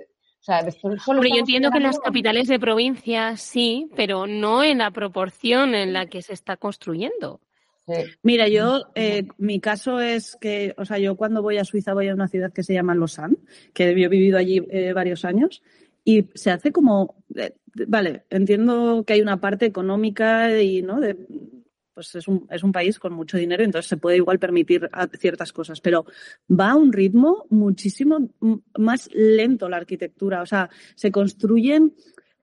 [0.41, 4.63] O sea, solo Hombre, yo entiendo que en las capitales de provincia sí, pero no
[4.65, 7.41] en la proporción en la que se está construyendo.
[7.89, 8.05] Sí.
[8.23, 12.09] Mira, yo, eh, mi caso es que, o sea, yo cuando voy a Suiza voy
[12.09, 13.37] a una ciudad que se llama Lausanne,
[13.73, 15.63] que yo he vivido allí eh, varios años,
[16.05, 17.55] y se hace como, eh,
[17.87, 21.01] vale, entiendo que hay una parte económica y, ¿no?
[21.01, 21.17] De,
[21.95, 25.53] pues es un, es un país con mucho dinero, entonces se puede igual permitir ciertas
[25.53, 26.05] cosas, pero
[26.49, 28.31] va a un ritmo muchísimo
[28.79, 31.95] más lento la arquitectura, o sea, se construyen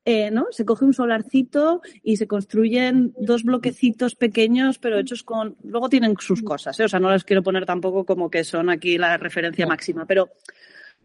[0.08, 0.46] eh, ¿no?
[0.52, 5.58] Se coge un solarcito y se construyen dos bloquecitos pequeños, pero hechos con.
[5.64, 6.84] Luego tienen sus cosas, ¿eh?
[6.84, 10.30] O sea, no las quiero poner tampoco como que son aquí la referencia máxima, pero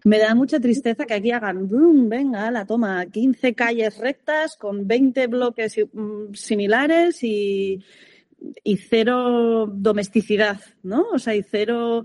[0.04, 4.86] me da mucha tristeza que aquí hagan, boom, venga, la toma, 15 calles rectas con
[4.86, 7.82] 20 bloques mm, similares y,
[8.62, 11.06] y cero domesticidad, ¿no?
[11.12, 12.02] O sea, y cero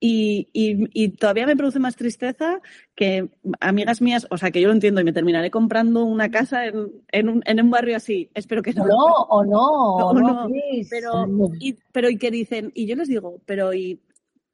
[0.00, 2.60] y, y, y, todavía me produce más tristeza
[2.94, 3.28] que
[3.60, 6.90] amigas mías, o sea, que yo lo entiendo y me terminaré comprando una casa en,
[7.12, 8.30] en, un, en un barrio así.
[8.32, 8.86] Espero que no.
[8.86, 9.60] No, o no,
[10.06, 10.48] o no, no.
[10.88, 11.28] Pero,
[11.60, 14.00] y, pero y que dicen, y yo les digo, pero y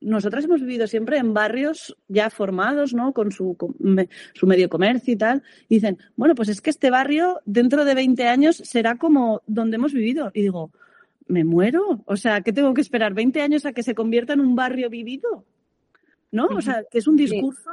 [0.01, 3.13] nosotras hemos vivido siempre en barrios ya formados, ¿no?
[3.13, 3.75] Con su, con
[4.35, 5.43] su medio comercio y tal.
[5.69, 9.77] Y dicen, bueno, pues es que este barrio dentro de 20 años será como donde
[9.77, 10.31] hemos vivido.
[10.35, 10.71] Y digo,
[11.27, 12.03] me muero.
[12.07, 13.15] O sea, ¿qué tengo que esperar?
[13.15, 15.45] ¿20 años a que se convierta en un barrio vivido?
[16.31, 16.47] ¿No?
[16.47, 17.71] O sea, que es un discurso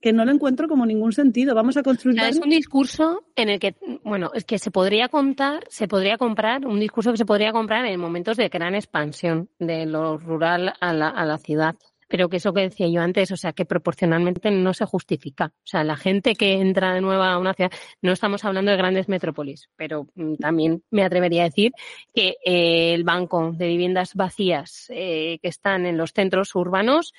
[0.00, 1.54] que no lo encuentro como ningún sentido.
[1.54, 2.20] Vamos a construir.
[2.20, 6.66] Es un discurso en el que, bueno, es que se podría contar, se podría comprar,
[6.66, 10.92] un discurso que se podría comprar en momentos de gran expansión de lo rural a
[10.92, 11.76] la, a la ciudad
[12.08, 15.46] pero que eso que decía yo antes, o sea, que proporcionalmente no se justifica.
[15.46, 18.76] O sea, la gente que entra de nuevo a una ciudad, no estamos hablando de
[18.76, 21.72] grandes metrópolis, pero mm, también me atrevería a decir
[22.12, 27.12] que eh, el banco de viviendas vacías eh, que están en los centros urbanos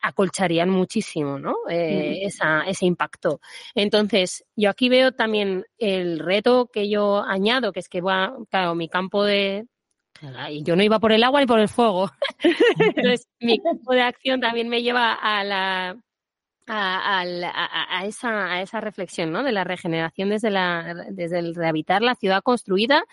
[0.00, 1.56] acolcharían muchísimo, ¿no?
[1.68, 3.40] Eh, esa, ese impacto.
[3.74, 8.74] Entonces, yo aquí veo también el reto que yo añado, que es que va, claro,
[8.74, 9.66] mi campo de,
[10.62, 12.10] yo no iba por el agua ni por el fuego.
[12.78, 15.96] Entonces, mi campo de acción también me lleva a la
[16.70, 19.42] a, esa, a esa reflexión ¿no?
[19.42, 23.04] de la regeneración desde, la, desde el rehabilitar la ciudad construida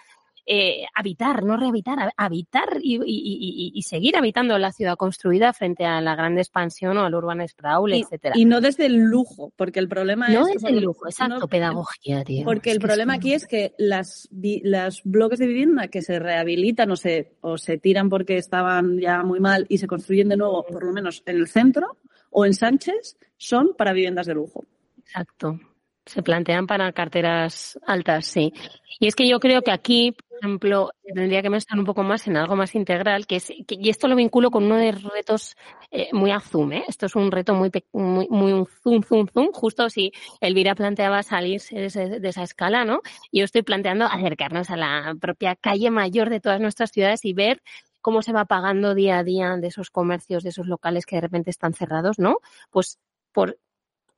[0.48, 6.02] eh, habitar, no rehabilitar, habitar y, y, y, seguir habitando la ciudad construida frente a
[6.02, 8.36] la gran expansión o al urban sprawl, etcétera.
[8.38, 10.54] Y no desde el lujo, porque el problema no es...
[10.54, 12.46] desde el lujo, exacto, no, pedagogía, tío.
[12.46, 16.92] Porque el problema es aquí es que las, las bloques de vivienda que se rehabilitan
[16.92, 20.64] o se, o se tiran porque estaban ya muy mal y se construyen de nuevo,
[20.66, 21.98] por lo menos en el centro
[22.30, 24.64] o en Sánchez, son para viviendas de lujo.
[25.00, 25.60] Exacto.
[26.06, 28.54] Se plantean para carteras altas, sí.
[29.00, 32.28] Y es que yo creo que aquí, por ejemplo, tendría que estar un poco más
[32.28, 35.04] en algo más integral, que es, que, y esto lo vinculo con uno de los
[35.04, 35.56] retos
[35.90, 36.84] eh, muy a zoom, ¿eh?
[36.88, 41.24] Esto es un reto muy, muy, muy un zoom, zoom, zoom, justo si Elvira planteaba
[41.24, 43.02] salirse de, de esa escala, ¿no?
[43.32, 47.62] Yo estoy planteando acercarnos a la propia calle mayor de todas nuestras ciudades y ver
[48.06, 51.22] cómo se va pagando día a día de esos comercios, de esos locales que de
[51.22, 52.38] repente están cerrados, ¿no?
[52.70, 53.00] Pues
[53.32, 53.58] por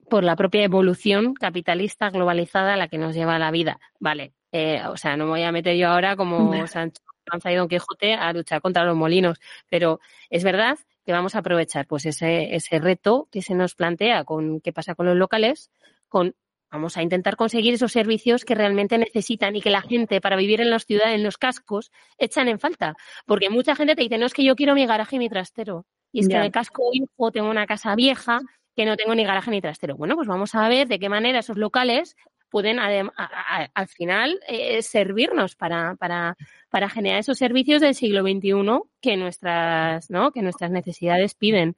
[0.10, 3.80] por la propia evolución capitalista globalizada a la que nos lleva la vida.
[4.00, 7.56] Vale, eh, o sea, no me voy a meter yo ahora como Sancho Panza y
[7.56, 9.39] Don Quijote a luchar contra los molinos,
[9.70, 14.24] pero es verdad que vamos a aprovechar pues ese, ese reto que se nos plantea
[14.24, 15.72] con qué pasa con los locales,
[16.08, 16.36] con
[16.70, 20.60] vamos a intentar conseguir esos servicios que realmente necesitan y que la gente para vivir
[20.60, 22.96] en las ciudades, en los cascos, echan en falta.
[23.26, 25.86] Porque mucha gente te dice, no es que yo quiero mi garaje y mi trastero.
[26.12, 28.41] Y es que en el casco hijo tengo una casa vieja
[28.78, 29.98] que no tengo ni garaje ni trastero.
[29.98, 32.16] Bueno, pues vamos a ver de qué manera esos locales
[32.52, 36.38] pueden al final eh, servirnos para, para,
[36.70, 38.54] para generar esos servicios del siglo XXI
[39.02, 40.32] que nuestras, ¿no?
[40.32, 41.76] que nuestras necesidades piden.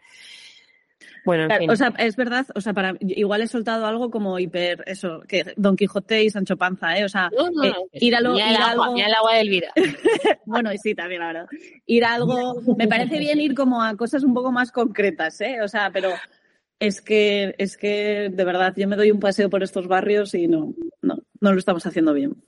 [1.24, 1.70] Bueno, en fin.
[1.72, 5.54] o sea, es verdad, o sea, para igual he soltado algo como hiper, eso, que
[5.56, 7.06] Don Quijote y Sancho Panza, ¿eh?
[7.06, 9.68] O sea, no, no, eh, ir a lo, ir agua, algo, el agua del vida.
[10.46, 11.48] bueno, sí, también, la verdad.
[11.86, 15.62] Ir a algo, me parece bien ir como a cosas un poco más concretas, ¿eh?
[15.62, 16.10] O sea, pero
[16.80, 20.48] es que, es que de verdad, yo me doy un paseo por estos barrios y
[20.48, 22.42] no, no, no lo estamos haciendo bien.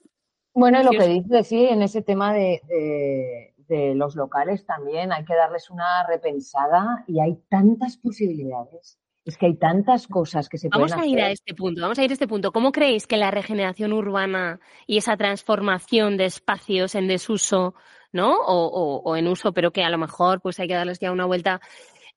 [0.53, 5.23] Bueno, lo que dices, sí, en ese tema de, de, de, los locales también hay
[5.23, 8.97] que darles una repensada y hay tantas posibilidades.
[9.23, 11.29] Es que hay tantas cosas que se pueden Vamos a ir hacer.
[11.29, 12.51] a este punto, vamos a ir a este punto.
[12.51, 17.75] ¿Cómo creéis que la regeneración urbana y esa transformación de espacios en desuso,
[18.11, 18.33] ¿no?
[18.33, 21.11] O, o, o en uso, pero que a lo mejor pues hay que darles ya
[21.11, 21.61] una vuelta.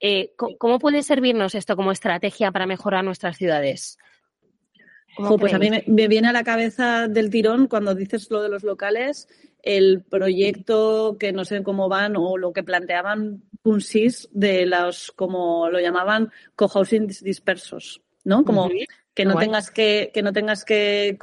[0.00, 3.98] Eh, ¿Cómo puede servirnos esto como estrategia para mejorar nuestras ciudades?
[5.16, 8.42] Jo, pues a mí me, me, viene a la cabeza del tirón cuando dices lo
[8.42, 9.28] de los locales,
[9.62, 15.70] el proyecto que no sé cómo van o lo que planteaban Punsis de los, como
[15.70, 18.44] lo llamaban, cohousing dispersos, ¿no?
[18.44, 18.86] Como uh -huh.
[19.14, 21.16] que no tengas que, que no tengas que,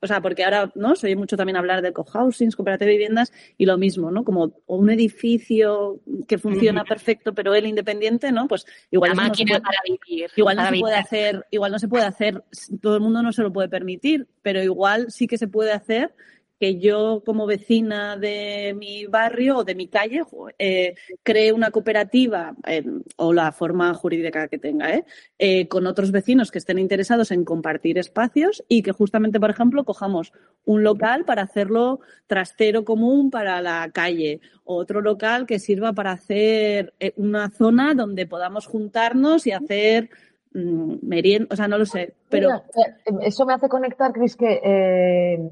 [0.00, 0.94] o sea, porque ahora, ¿no?
[0.96, 4.24] Se oye mucho también hablar de cohousings, cooperativas de viviendas y lo mismo, ¿no?
[4.24, 8.46] Como un edificio que funciona perfecto, pero él independiente, ¿no?
[8.48, 10.30] Pues igual La no se puede, para vivir.
[10.36, 10.82] igual para no se vivir.
[10.82, 12.44] puede hacer, igual no se puede hacer,
[12.80, 16.14] todo el mundo no se lo puede permitir, pero igual sí que se puede hacer
[16.58, 20.22] que yo como vecina de mi barrio o de mi calle
[20.58, 22.84] eh, cree una cooperativa eh,
[23.16, 25.04] o la forma jurídica que tenga, ¿eh?
[25.38, 25.68] ¿eh?
[25.68, 30.32] con otros vecinos que estén interesados en compartir espacios y que justamente, por ejemplo, cojamos
[30.64, 36.92] un local para hacerlo trastero común para la calle, otro local que sirva para hacer
[37.16, 40.10] una zona donde podamos juntarnos y hacer
[40.52, 42.50] merienda, o sea, no lo sé, pero...
[42.54, 42.62] Eh,
[43.22, 45.50] eso me hace conectar, Cris, que eh,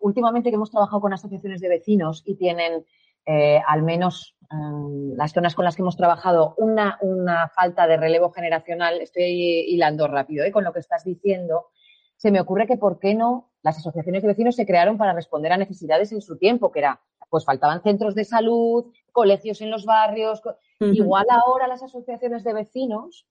[0.00, 2.84] últimamente que hemos trabajado con asociaciones de vecinos y tienen
[3.26, 7.96] eh, al menos mm, las zonas con las que hemos trabajado una, una falta de
[7.96, 9.24] relevo generacional, estoy
[9.68, 11.68] hilando rápido con lo que estás diciendo,
[12.16, 15.52] se me ocurre que por qué no las asociaciones de vecinos se crearon para responder
[15.52, 19.84] a necesidades en su tiempo, que era, pues faltaban centros de salud, colegios en los
[19.84, 20.42] barrios.
[20.80, 23.26] Igual ahora las asociaciones de vecinos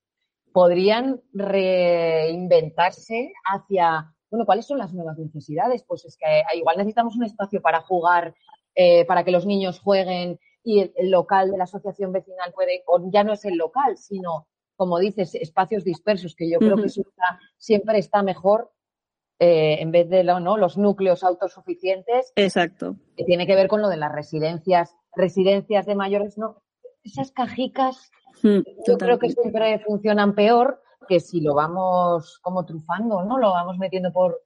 [0.53, 5.83] podrían reinventarse hacia, bueno, ¿cuáles son las nuevas necesidades?
[5.83, 8.35] Pues es que igual necesitamos un espacio para jugar,
[8.75, 13.09] eh, para que los niños jueguen y el, local de la asociación vecinal puede, o
[13.11, 16.89] ya no es el local, sino, como dices, espacios dispersos, que yo creo que
[17.57, 18.71] siempre está mejor
[19.39, 20.57] eh, en vez de ¿no?
[20.57, 22.31] los núcleos autosuficientes.
[22.35, 22.95] Exacto.
[23.17, 26.62] Que tiene que ver con lo de las residencias, residencias de mayores, no,
[27.03, 28.11] esas cajicas
[28.43, 33.37] Mm, yo creo que siempre funcionan peor que si lo vamos como trufando, ¿no?
[33.37, 34.41] Lo vamos metiendo por,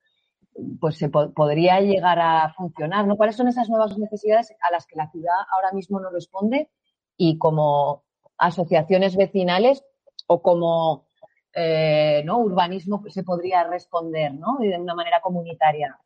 [0.79, 3.17] pues se podría llegar a funcionar, ¿no?
[3.17, 6.69] ¿Cuáles son esas nuevas necesidades a las que la ciudad ahora mismo no responde
[7.15, 8.03] y como
[8.37, 9.83] asociaciones vecinales
[10.27, 11.07] o como
[11.53, 12.37] eh, ¿no?
[12.39, 14.57] urbanismo se podría responder, ¿no?
[14.59, 15.99] de una manera comunitaria?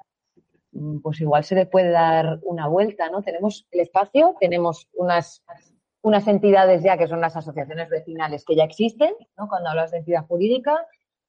[0.71, 3.21] Mm, pues igual se le puede dar una vuelta, ¿no?
[3.21, 5.43] Tenemos el espacio, tenemos unas
[6.01, 9.47] unas entidades ya que son las asociaciones vecinales que ya existen, ¿no?
[9.47, 10.85] Cuando hablas de entidad jurídica,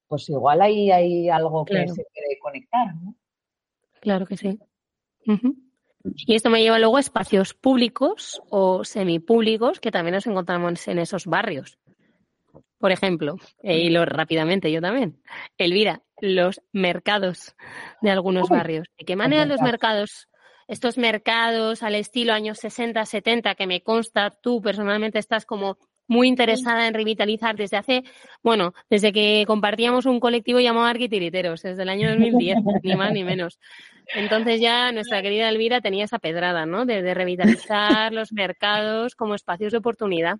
[0.09, 3.15] pues igual ahí hay algo que se puede conectar, ¿no?
[4.01, 4.59] Claro que sí.
[6.27, 10.99] Y esto me lleva luego a espacios públicos o semipúblicos que también nos encontramos en
[10.99, 11.79] esos barrios.
[12.79, 15.23] Por ejemplo, y lo rápidamente yo también,
[15.57, 17.55] Elvira, los mercados
[18.01, 18.89] de algunos barrios.
[18.99, 20.29] ¿De qué manera los mercados
[20.69, 26.29] estos mercados al estilo años 60, 70, que me consta tú personalmente estás como muy
[26.29, 28.05] interesada en revitalizar desde hace,
[28.43, 33.25] bueno, desde que compartíamos un colectivo llamado Arquitiriteros, desde el año 2010, ni más ni
[33.25, 33.59] menos.
[34.15, 36.85] Entonces ya nuestra querida Elvira tenía esa pedrada, ¿no?
[36.85, 40.39] de revitalizar los mercados como espacios de oportunidad.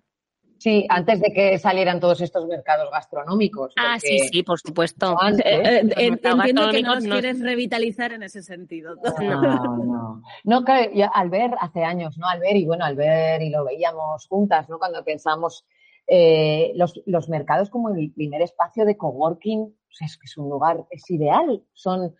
[0.63, 3.73] Sí, antes de que salieran todos estos mercados gastronómicos.
[3.75, 5.17] Ah, sí, sí, por supuesto.
[5.43, 8.95] Eh, eh, entiendo que no los quieres revitalizar en ese sentido.
[9.19, 10.21] No, no.
[10.45, 12.29] No, claro, al ver hace años, ¿no?
[12.29, 14.79] Al ver, y bueno, al ver, y lo veíamos juntas, ¿no?
[14.79, 15.65] Cuando pensamos
[16.07, 20.47] eh, los, los, mercados como el primer espacio de coworking, pues es que es un
[20.49, 21.61] lugar, es ideal.
[21.73, 22.15] Son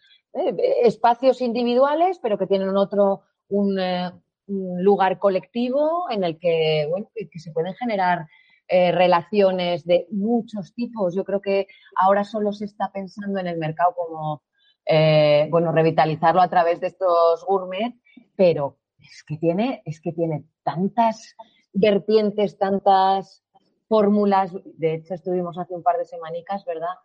[0.83, 7.39] espacios individuales, pero que tienen otro, un, un lugar colectivo en el que, bueno, que
[7.39, 8.27] se pueden generar
[8.67, 11.13] eh, relaciones de muchos tipos.
[11.13, 14.41] Yo creo que ahora solo se está pensando en el mercado como,
[14.85, 17.93] eh, bueno, revitalizarlo a través de estos gourmet,
[18.35, 21.35] pero es que tiene, es que tiene tantas
[21.73, 23.43] vertientes, tantas
[23.89, 24.53] fórmulas.
[24.63, 26.95] De hecho, estuvimos hace un par de semanicas, ¿verdad,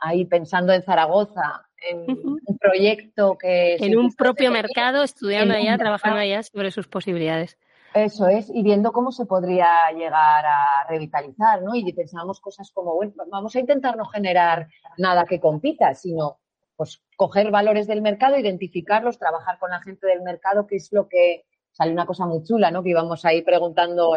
[0.00, 3.76] Ahí pensando en Zaragoza, en un proyecto que...
[3.76, 7.58] En un propio mercado, estudiando allá, trabajando allá sobre sus posibilidades.
[7.94, 11.74] Eso es, y viendo cómo se podría llegar a revitalizar, ¿no?
[11.74, 16.38] Y pensábamos cosas como, bueno, vamos a intentar no generar nada que compita, sino
[16.76, 21.08] pues coger valores del mercado, identificarlos, trabajar con la gente del mercado, que es lo
[21.08, 22.82] que sale una cosa muy chula, ¿no?
[22.82, 24.16] Que íbamos ahí preguntando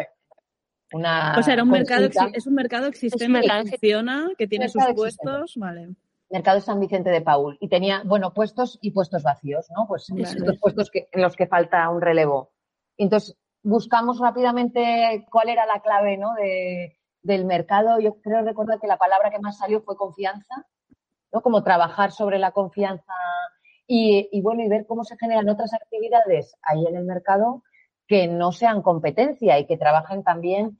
[0.93, 1.35] una.
[1.37, 5.53] O sea, era un mercado, es un mercado existente que funciona, que tiene sus puestos,
[5.57, 5.89] vale.
[6.29, 7.57] Mercado San Vicente de Paul.
[7.59, 9.87] Y tenía, bueno, puestos y puestos vacíos, ¿no?
[9.87, 12.51] Pues estos puestos que, en los que falta un relevo.
[12.97, 16.33] Entonces, buscamos rápidamente cuál era la clave, ¿no?
[16.33, 17.99] De, del mercado.
[17.99, 20.65] Yo creo recordar que la palabra que más salió fue confianza,
[21.31, 21.41] ¿no?
[21.41, 23.13] Como trabajar sobre la confianza
[23.85, 27.63] y, y bueno, y ver cómo se generan otras actividades ahí en el mercado
[28.07, 30.79] que no sean competencia y que trabajen también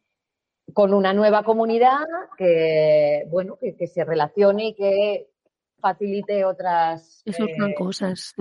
[0.71, 2.05] con una nueva comunidad
[2.37, 5.27] que, bueno, que, se relacione y que
[5.79, 7.21] facilite otras.
[7.25, 8.33] Eh, cosas.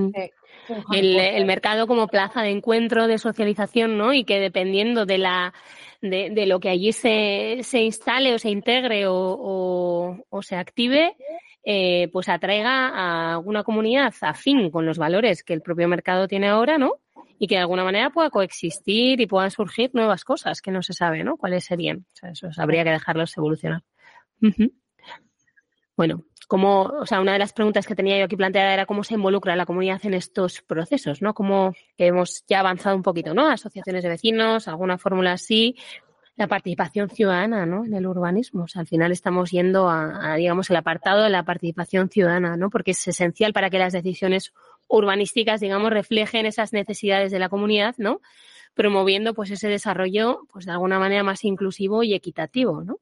[0.93, 4.13] el, mercado como plaza de encuentro, de socialización, ¿no?
[4.13, 5.53] Y que dependiendo de la
[6.01, 11.17] de, de lo que allí se, se, instale o se integre o, o, se active,
[11.65, 12.89] eh, pues atraiga
[13.35, 16.97] a una comunidad afín con los valores que el propio mercado tiene ahora, ¿no?
[17.43, 20.93] Y que de alguna manera pueda coexistir y puedan surgir nuevas cosas que no se
[20.93, 21.37] sabe, ¿no?
[21.37, 22.07] ¿Cuáles serían?
[22.23, 23.83] Eso habría que dejarlos evolucionar.
[25.97, 29.03] Bueno, como, o sea, una de las preguntas que tenía yo aquí planteada era cómo
[29.03, 31.35] se involucra la comunidad en estos procesos, ¿no?
[31.35, 33.49] Como que hemos ya avanzado un poquito, ¿no?
[33.49, 35.75] Asociaciones de vecinos, alguna fórmula así,
[36.37, 37.85] la participación ciudadana, ¿no?
[37.85, 38.63] En el urbanismo.
[38.63, 42.57] O sea, al final estamos yendo a, a, digamos, el apartado de la participación ciudadana,
[42.57, 42.71] ¿no?
[42.71, 44.53] Porque es esencial para que las decisiones
[44.93, 48.21] urbanísticas, digamos, reflejen esas necesidades de la comunidad, ¿no?
[48.75, 52.99] Promoviendo, pues, ese desarrollo, pues, de alguna manera más inclusivo y equitativo, ¿no?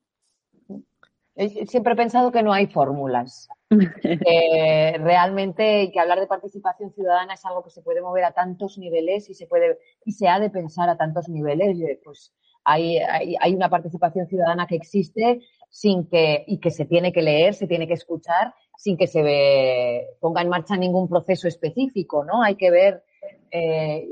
[1.66, 3.48] Siempre he pensado que no hay fórmulas.
[4.02, 8.78] que realmente que hablar de participación ciudadana es algo que se puede mover a tantos
[8.78, 11.78] niveles y se puede y se ha de pensar a tantos niveles.
[12.04, 12.34] Pues
[12.64, 17.22] hay, hay, hay una participación ciudadana que existe sin que y que se tiene que
[17.22, 22.24] leer, se tiene que escuchar sin que se ve, ponga en marcha ningún proceso específico,
[22.24, 22.42] ¿no?
[22.42, 23.04] Hay que ver
[23.50, 24.08] eh,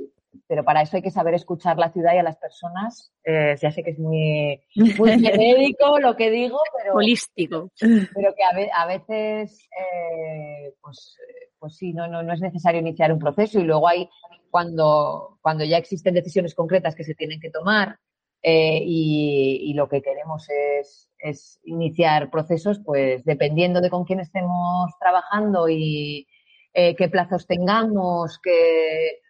[0.47, 3.11] pero para eso hay que saber escuchar la ciudad y a las personas.
[3.25, 4.61] Eh, ya sé que es muy,
[4.99, 6.95] muy genérico lo que digo, pero.
[6.97, 7.71] Holístico.
[7.79, 11.17] Pero que a, a veces, eh, pues,
[11.59, 14.09] pues sí, no, no, no es necesario iniciar un proceso y luego hay,
[14.51, 17.99] cuando, cuando ya existen decisiones concretas que se tienen que tomar
[18.43, 24.21] eh, y, y, lo que queremos es, es iniciar procesos, pues dependiendo de con quién
[24.21, 26.29] estemos trabajando y
[26.73, 29.21] eh, qué plazos tengamos, qué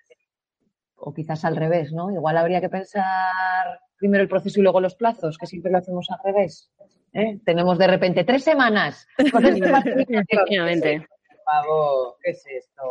[0.96, 2.11] o quizás al revés, ¿no?
[2.11, 6.09] Igual habría que pensar primero el proceso y luego los plazos, que siempre lo hacemos
[6.11, 6.70] al revés.
[7.12, 7.38] ¿eh?
[7.44, 9.06] Tenemos de repente tres semanas.
[9.18, 11.06] Efectivamente.
[11.28, 12.82] Por favor, ¿qué es esto?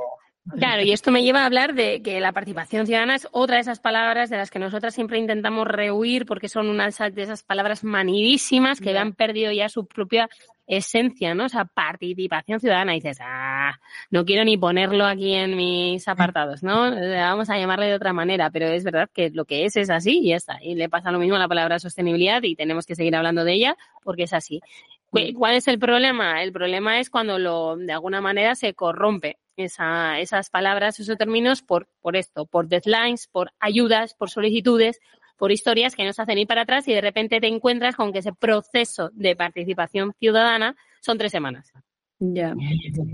[0.55, 3.61] Claro, y esto me lleva a hablar de que la participación ciudadana es otra de
[3.61, 7.83] esas palabras de las que nosotras siempre intentamos rehuir porque son unas de esas palabras
[7.83, 10.29] manidísimas que han perdido ya su propia
[10.67, 11.45] esencia, ¿no?
[11.45, 12.93] O sea, participación ciudadana.
[12.93, 13.79] Y dices, ah,
[14.09, 16.91] no quiero ni ponerlo aquí en mis apartados, ¿no?
[16.91, 20.19] Vamos a llamarle de otra manera, pero es verdad que lo que es es así
[20.19, 20.59] y ya está.
[20.61, 23.53] Y le pasa lo mismo a la palabra sostenibilidad y tenemos que seguir hablando de
[23.53, 24.61] ella porque es así.
[25.35, 26.43] ¿Cuál es el problema?
[26.43, 31.61] El problema es cuando lo, de alguna manera se corrompe esa, esas palabras, esos términos
[31.61, 34.99] por, por esto, por deadlines, por ayudas, por solicitudes,
[35.37, 38.19] por historias que nos hacen ir para atrás y de repente te encuentras con que
[38.19, 41.71] ese proceso de participación ciudadana son tres semanas.
[42.19, 42.55] Ya.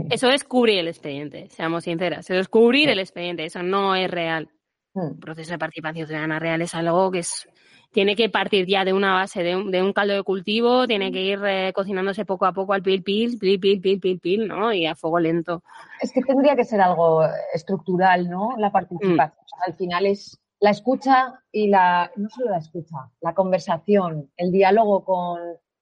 [0.10, 2.30] Eso es cubrir el expediente, seamos sinceras.
[2.30, 4.50] Eso es cubrir el expediente, eso no es real.
[4.96, 7.48] El proceso de participación ciudadana real es algo que es
[7.94, 11.12] tiene que partir ya de una base, de un, de un caldo de cultivo, tiene
[11.12, 14.48] que ir eh, cocinándose poco a poco al pil, pil, pil, pil, pil, pil, pil,
[14.48, 14.74] ¿no?
[14.74, 15.64] Y a fuego lento.
[16.02, 17.24] Es que tendría que ser algo
[17.54, 18.56] estructural, ¿no?
[18.58, 19.46] La participación.
[19.46, 19.64] Mm.
[19.70, 25.06] Al final es la escucha y la, no solo la escucha, la conversación, el diálogo
[25.06, 25.40] con,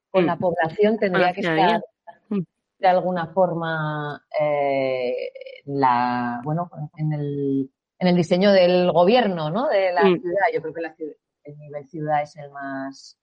[0.09, 0.27] con mm.
[0.27, 1.81] la población tendría ah, que estar
[2.29, 2.41] mm.
[2.77, 5.31] de alguna forma eh,
[5.65, 9.69] la, bueno, en el, en el diseño del gobierno, ¿no?
[9.69, 10.45] De la ciudad.
[10.53, 11.13] Yo creo que la ciudad,
[11.43, 13.17] el nivel ciudad es el más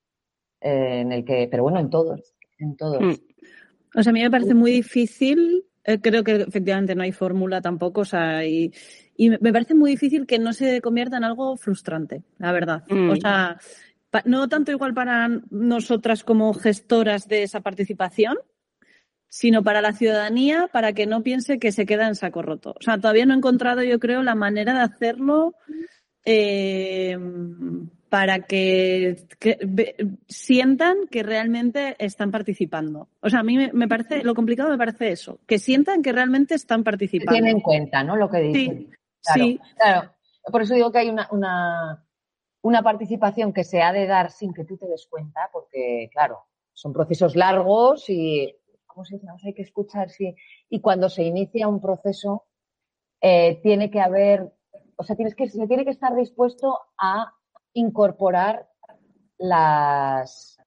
[0.61, 3.01] eh, en el que, pero bueno, en todos, en todos.
[3.01, 3.13] Mm.
[3.95, 7.61] O sea, a mí me parece muy difícil, eh, creo que efectivamente no hay fórmula
[7.61, 8.71] tampoco, o sea, y,
[9.15, 12.83] y, me parece muy difícil que no se convierta en algo frustrante, la verdad.
[12.89, 13.09] Mm.
[13.09, 13.57] O sea,
[14.25, 18.37] no tanto igual para nosotras como gestoras de esa participación,
[19.29, 22.75] sino para la ciudadanía, para que no piense que se queda en saco roto.
[22.79, 25.53] O sea, todavía no he encontrado, yo creo, la manera de hacerlo
[26.25, 27.17] eh,
[28.09, 29.17] para que,
[30.27, 33.07] sientan que realmente están participando.
[33.21, 36.55] O sea, a mí me, parece, lo complicado me parece eso, que sientan que realmente
[36.55, 37.33] están participando.
[37.33, 38.15] Tienen en cuenta, ¿no?
[38.15, 38.89] Lo que dicen.
[39.21, 40.11] Sí, claro,
[40.51, 42.05] Por eso digo que hay una, una,
[42.61, 46.45] una participación que se ha de dar sin que tú te des cuenta, porque, claro,
[46.73, 48.55] son procesos largos y,
[48.85, 49.27] ¿cómo se dice?
[49.43, 50.35] hay que escuchar, sí.
[50.69, 52.45] Y cuando se inicia un proceso,
[53.21, 54.53] eh, tiene que haber,
[54.99, 57.33] o sea, tienes que, se tiene que estar dispuesto a
[57.71, 58.67] incorporar
[59.37, 60.59] las,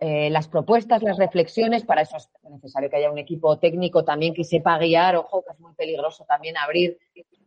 [0.00, 1.84] eh, las propuestas, las reflexiones.
[1.84, 5.16] Para eso es necesario que haya un equipo técnico también que sepa guiar.
[5.16, 6.98] Ojo, que es muy peligroso también abrir.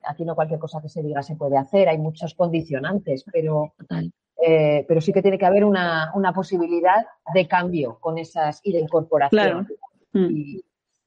[0.08, 1.88] Aquí no cualquier cosa que se diga se puede hacer.
[1.88, 3.76] Hay muchos condicionantes, pero,
[4.44, 8.74] eh, pero sí que tiene que haber una, una, posibilidad de cambio con esas y
[8.74, 9.68] de incorporación.
[10.14, 10.32] Mm.
[10.32, 10.66] Y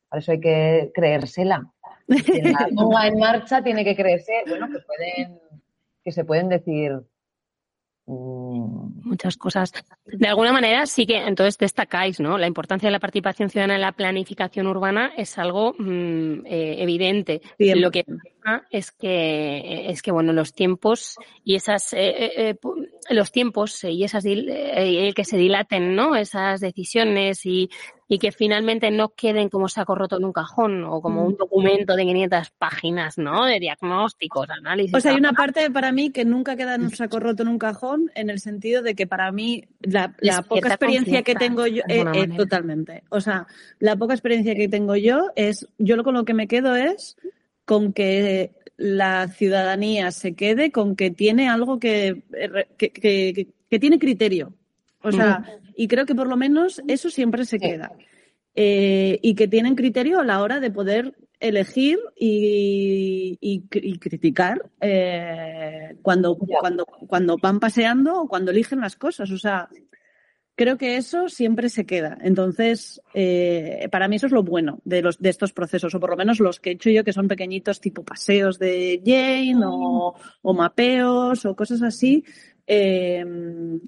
[0.08, 1.70] por eso hay que creérsela.
[2.06, 5.40] La ponga en marcha tiene que creerse, bueno, que pueden,
[6.04, 7.00] que se pueden decir
[8.56, 9.72] muchas cosas.
[10.06, 12.38] De alguna manera sí que entonces destacáis, ¿no?
[12.38, 17.40] La importancia de la participación ciudadana en la planificación urbana es algo mm, eh, evidente.
[17.58, 17.80] Bien.
[17.80, 22.56] Lo que pasa es que es que bueno los tiempos y esas eh, eh,
[23.10, 26.16] los tiempos y esas el que se dilaten, ¿no?
[26.16, 27.70] Esas decisiones y
[28.08, 31.96] y que finalmente no queden como saco roto en un cajón o como un documento
[31.96, 33.44] de 500 páginas, ¿no?
[33.46, 34.94] De diagnósticos, análisis.
[34.94, 37.48] O sea, hay una parte para mí que nunca queda en un saco roto en
[37.48, 40.14] un cajón en el sentido de que para mí la,
[40.48, 43.02] poca experiencia que tengo yo, eh, eh, totalmente.
[43.08, 43.46] O sea,
[43.80, 47.16] la poca experiencia que tengo yo es, yo lo con lo que me quedo es
[47.64, 52.22] con que la ciudadanía se quede con que tiene algo que,
[52.76, 54.54] que, que, que tiene criterio.
[55.02, 55.44] O sea,
[55.76, 57.92] y creo que por lo menos eso siempre se queda.
[58.58, 65.96] Eh, y que tienen criterio a la hora de poder elegir y, y, criticar eh,
[66.02, 69.30] cuando, cuando, cuando van paseando o cuando eligen las cosas.
[69.30, 69.68] O sea,
[70.54, 72.18] creo que eso siempre se queda.
[72.22, 76.10] Entonces, eh, para mí eso es lo bueno de, los, de estos procesos, o por
[76.10, 80.14] lo menos los que he hecho yo, que son pequeñitos, tipo paseos de Jane o,
[80.42, 82.24] o mapeos o cosas así.
[82.66, 83.24] Eh,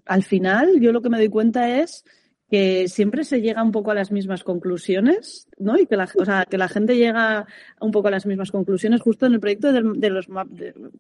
[0.05, 2.05] al final, yo lo que me doy cuenta es
[2.51, 5.78] que siempre se llega un poco a las mismas conclusiones, ¿no?
[5.78, 7.46] Y que la, o sea, que la gente llega
[7.80, 10.28] un poco a las mismas conclusiones justo en el proyecto de, los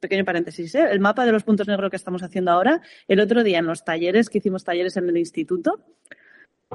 [0.00, 0.88] pequeño paréntesis, ¿eh?
[0.90, 3.84] el mapa de los puntos negros que estamos haciendo ahora, el otro día en los
[3.84, 5.80] talleres que hicimos talleres en el instituto,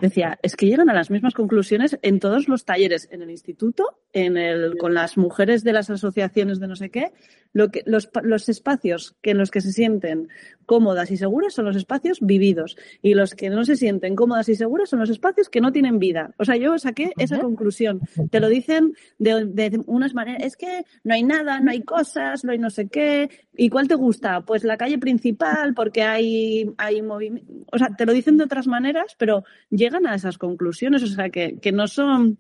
[0.01, 3.99] decía, es que llegan a las mismas conclusiones en todos los talleres, en el instituto,
[4.11, 7.11] en el, con las mujeres de las asociaciones de no sé qué,
[7.53, 10.29] lo que, los, los espacios que en los que se sienten
[10.65, 14.55] cómodas y seguras son los espacios vividos y los que no se sienten cómodas y
[14.55, 16.33] seguras son los espacios que no tienen vida.
[16.37, 18.01] O sea, yo saqué esa conclusión.
[18.31, 22.43] Te lo dicen de, de unas maneras, es que no hay nada, no hay cosas,
[22.43, 23.29] no hay no sé qué.
[23.55, 24.41] ¿Y cuál te gusta?
[24.41, 27.51] Pues la calle principal porque hay, hay movimiento.
[27.71, 31.03] O sea, te lo dicen de otras maneras, pero llegan a esas conclusiones.
[31.03, 32.39] O sea, que, que no son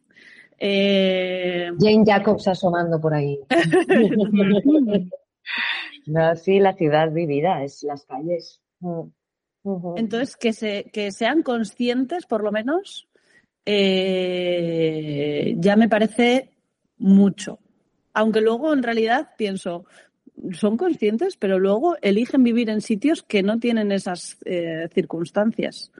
[0.57, 1.71] eh...
[1.79, 3.39] Jane Jacobs asomando por ahí.
[6.07, 8.61] no, sí, la ciudad vivida, es las calles.
[9.95, 13.07] Entonces, que, se, que sean conscientes, por lo menos,
[13.65, 16.51] eh, ya me parece
[16.97, 17.59] mucho.
[18.13, 19.85] Aunque luego, en realidad, pienso,
[20.51, 25.91] son conscientes, pero luego eligen vivir en sitios que no tienen esas eh, circunstancias.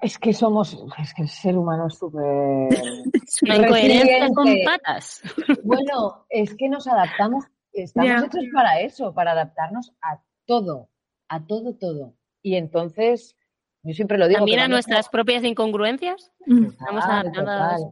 [0.00, 2.68] Es que somos, es que el ser humano es súper...
[3.42, 5.22] incoherencia con patas.
[5.64, 10.88] Bueno, es que nos adaptamos, estamos hechos para eso, para adaptarnos a todo,
[11.28, 12.14] a todo, todo.
[12.42, 13.36] Y entonces,
[13.82, 14.38] yo siempre lo digo.
[14.38, 16.32] También a nuestras propias incongruencias.
[16.46, 17.82] Estamos adaptadas.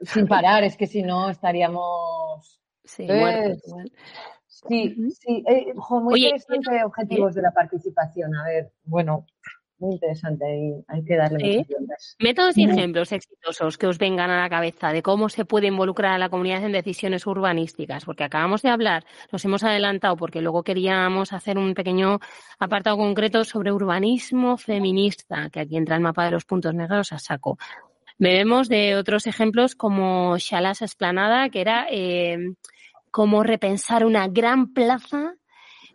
[0.00, 2.60] Sin parar, es que si no estaríamos...
[2.84, 3.06] Sí,
[4.68, 5.42] Sí, sí.
[5.48, 8.34] Eh, muy interesante objetivos de la participación.
[8.36, 9.24] A ver, bueno,
[9.82, 11.66] muy interesante, hay, hay que darle
[12.20, 16.12] Métodos y ejemplos exitosos que os vengan a la cabeza de cómo se puede involucrar
[16.12, 20.62] a la comunidad en decisiones urbanísticas, porque acabamos de hablar, nos hemos adelantado porque luego
[20.62, 22.20] queríamos hacer un pequeño
[22.60, 27.18] apartado concreto sobre urbanismo feminista, que aquí entra el mapa de los puntos negros a
[27.18, 27.58] saco.
[28.18, 32.54] Vemos de otros ejemplos como Shalas Esplanada, que era eh,
[33.12, 35.34] como repensar una gran plaza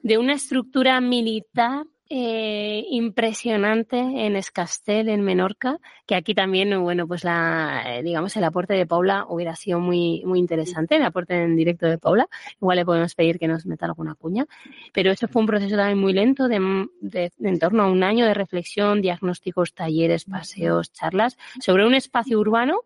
[0.03, 7.25] de una estructura militar eh, impresionante en Escastel, en Menorca, que aquí también, bueno, pues
[7.25, 11.57] la, eh, digamos, el aporte de Paula hubiera sido muy, muy interesante, el aporte en
[11.57, 12.29] directo de Paula.
[12.61, 14.45] Igual le podemos pedir que nos meta alguna cuña.
[14.93, 16.59] Pero eso fue un proceso también muy lento, de,
[17.01, 21.95] de, de en torno a un año de reflexión, diagnósticos, talleres, paseos, charlas, sobre un
[21.95, 22.83] espacio urbano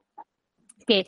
[0.87, 1.07] que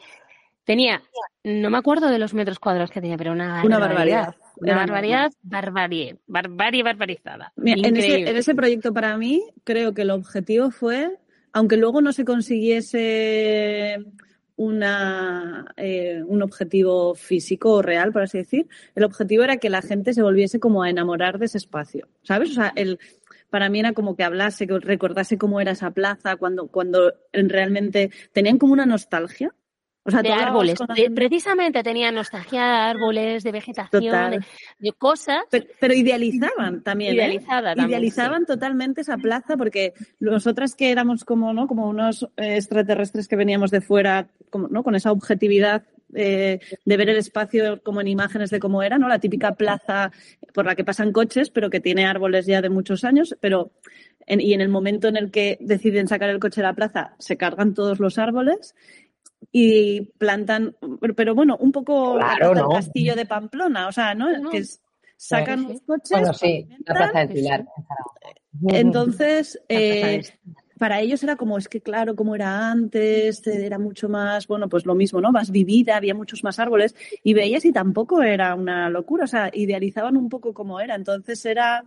[0.63, 1.01] tenía,
[1.43, 4.35] no me acuerdo de los metros cuadrados que tenía, pero una, una barbaridad.
[4.57, 7.53] Una barbaridad, barbarie, barbarie barbarizada.
[7.57, 11.17] en, ese, en ese proyecto para mí creo que el objetivo fue,
[11.51, 13.97] aunque luego no se consiguiese
[14.55, 19.81] una, eh, un objetivo físico o real, por así decir, el objetivo era que la
[19.81, 22.51] gente se volviese como a enamorar de ese espacio, ¿sabes?
[22.51, 22.99] O sea, el,
[23.49, 28.11] para mí era como que hablase, que recordase cómo era esa plaza, cuando, cuando realmente
[28.31, 29.53] tenían como una nostalgia
[30.05, 30.79] de árboles.
[31.15, 34.43] precisamente tenía nostalgia de árboles, de vegetación,
[34.79, 35.43] de, cosas.
[35.49, 37.19] Pero, idealizaban también.
[37.19, 37.39] ¿eh?
[37.77, 41.67] Idealizaban totalmente esa plaza porque nosotras que éramos como, ¿no?
[41.67, 44.83] como unos extraterrestres que veníamos de fuera, como, ¿no?
[44.83, 45.83] con esa objetividad
[46.15, 49.07] eh, de ver el espacio como en imágenes de cómo era, ¿no?
[49.07, 50.11] La típica plaza
[50.53, 53.71] por la que pasan coches, pero que tiene árboles ya de muchos años, pero
[54.27, 57.35] y en el momento en el que deciden sacar el coche de la plaza, se
[57.35, 58.75] cargan todos los árboles
[59.55, 60.75] y plantan,
[61.15, 64.49] pero bueno, un poco el castillo de Pamplona, o sea, ¿no?
[64.49, 64.63] Que
[65.15, 66.09] sacan los coches.
[66.09, 67.65] Bueno, sí, la Plaza del Pilar.
[68.69, 70.23] Entonces, eh,
[70.79, 74.87] para ellos era como, es que claro, como era antes, era mucho más, bueno, pues
[74.87, 75.31] lo mismo, ¿no?
[75.31, 79.51] Más vivida, había muchos más árboles, y veías y tampoco era una locura, o sea,
[79.53, 80.95] idealizaban un poco como era.
[80.95, 81.85] Entonces era,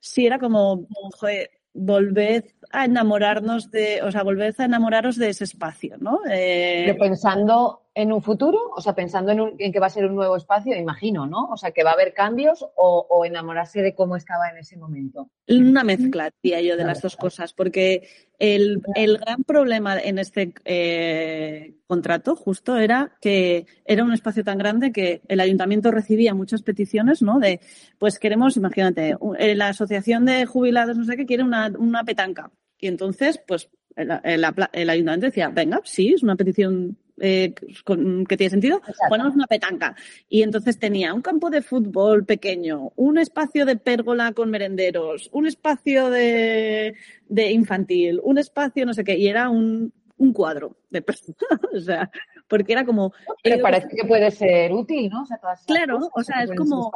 [0.00, 0.86] sí, era como,
[1.18, 6.20] joder, volved a enamorarnos de, o sea, volved a enamoraros de ese espacio, ¿no?
[6.28, 6.96] Eh...
[6.98, 8.58] pensando en un futuro?
[8.76, 11.46] O sea, pensando en, un- en que va a ser un nuevo espacio, imagino, ¿no?
[11.50, 14.76] O sea, que va a haber cambios o, o enamorarse de cómo estaba en ese
[14.76, 15.30] momento.
[15.48, 20.52] Una mezcla, diría yo, de las dos cosas, porque el, el gran problema en este
[20.64, 26.62] eh, contrato justo era que era un espacio tan grande que el ayuntamiento recibía muchas
[26.62, 27.38] peticiones, ¿no?
[27.38, 27.60] De,
[27.98, 32.50] pues queremos, imagínate, eh, la asociación de jubilados, no sé qué, quiere una, una petanca.
[32.78, 37.54] Y entonces, pues, el, el- el ayuntamiento decía, venga, sí, es una petición eh,
[37.84, 39.94] con- que tiene sentido, ponemos una petanca.
[40.28, 45.46] Y entonces tenía un campo de fútbol pequeño, un espacio de pérgola con merenderos, un
[45.46, 46.94] espacio de,
[47.28, 51.38] de infantil, un espacio no sé qué, y era un, un cuadro de personas.
[51.74, 52.10] o sea,
[52.48, 53.12] porque era como.
[53.42, 55.22] Pero eh, parece que puede ser útil, ¿no?
[55.22, 56.92] O sea, todas Claro, cosas o sea, es como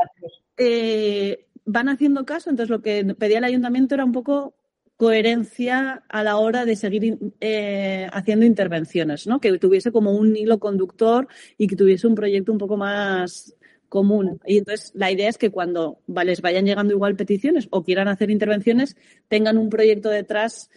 [0.57, 4.55] eh, van haciendo caso, entonces lo que pedía el ayuntamiento era un poco
[4.99, 9.41] coherencia a la hora de seguir eh, haciendo intervenciones, ¿no?
[9.41, 13.55] Que tuviese como un hilo conductor y que tuviese un proyecto un poco más
[13.89, 14.41] común.
[14.45, 18.29] Y entonces la idea es que cuando les vayan llegando igual peticiones o quieran hacer
[18.29, 18.97] intervenciones,
[19.29, 20.69] tengan un proyecto detrás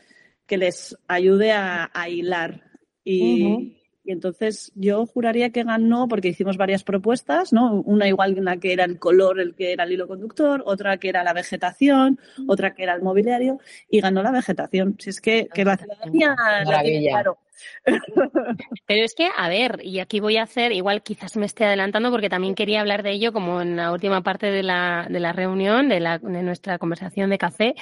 [0.46, 2.64] que les ayude a, hilar.
[3.04, 3.81] Y.
[4.12, 7.76] y entonces yo juraría que ganó porque hicimos varias propuestas, ¿no?
[7.86, 10.98] Una igual en la que era el color el que era el hilo conductor, otra
[10.98, 13.60] que era la vegetación, otra que era el mobiliario
[13.90, 14.98] y ganó la vegetación.
[15.00, 16.36] Si es que, que la ciudadanía
[16.66, 17.38] la tiene claro.
[18.86, 22.12] Pero es que, a ver, y aquí voy a hacer, igual quizás me esté adelantando
[22.12, 25.32] porque también quería hablar de ello como en la última parte de la, de la
[25.32, 27.76] reunión, de, la, de nuestra conversación de café,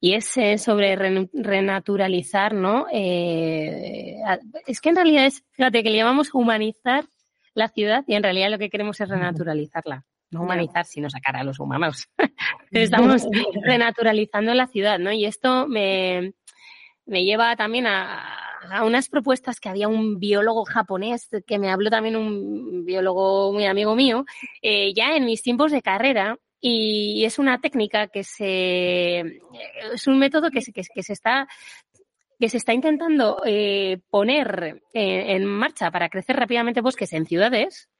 [0.00, 2.86] y es eh, sobre renaturalizar, ¿no?
[2.92, 4.16] Eh,
[4.66, 7.04] es que en realidad es, fíjate, que le llamamos humanizar
[7.54, 10.04] la ciudad y en realidad lo que queremos es renaturalizarla.
[10.30, 12.08] No humanizar, sino sacar a los humanos.
[12.70, 13.26] Estamos
[13.62, 15.12] renaturalizando la ciudad, ¿no?
[15.12, 16.34] Y esto me,
[17.04, 21.90] me lleva también a, a unas propuestas que había un biólogo japonés que me habló
[21.90, 24.24] también un biólogo muy amigo mío,
[24.62, 26.38] eh, ya en mis tiempos de carrera.
[26.60, 29.20] Y es una técnica que se,
[29.92, 31.48] es un método que se, que, que se está
[32.40, 37.90] que se está intentando eh, poner en marcha para crecer rápidamente bosques en ciudades.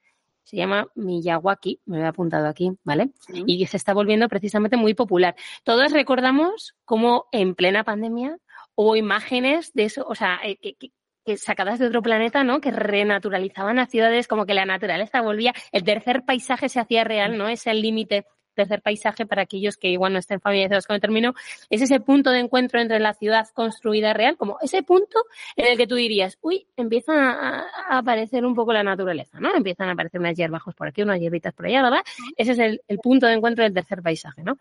[0.44, 3.10] Se llama Miyawaki, me lo he apuntado aquí, ¿vale?
[3.46, 5.36] Y se está volviendo precisamente muy popular.
[5.62, 8.38] Todos recordamos cómo en plena pandemia
[8.74, 12.60] hubo imágenes de eso, o sea, eh, que, sacadas de otro planeta, ¿no?
[12.62, 17.36] Que renaturalizaban las ciudades, como que la naturaleza volvía, el tercer paisaje se hacía real,
[17.36, 17.48] ¿no?
[17.48, 18.24] Es el límite
[18.54, 21.34] tercer paisaje para aquellos que igual no estén familiarizados con el término,
[21.68, 25.18] es ese punto de encuentro entre la ciudad construida real, como ese punto
[25.56, 29.54] en el que tú dirías, uy, empieza a, a aparecer un poco la naturaleza, ¿no?
[29.54, 32.02] Empiezan a aparecer unas hierbajos por aquí, unas hierbitas por allá, ¿verdad?
[32.36, 34.58] Ese es el, el punto de encuentro del tercer paisaje, ¿no?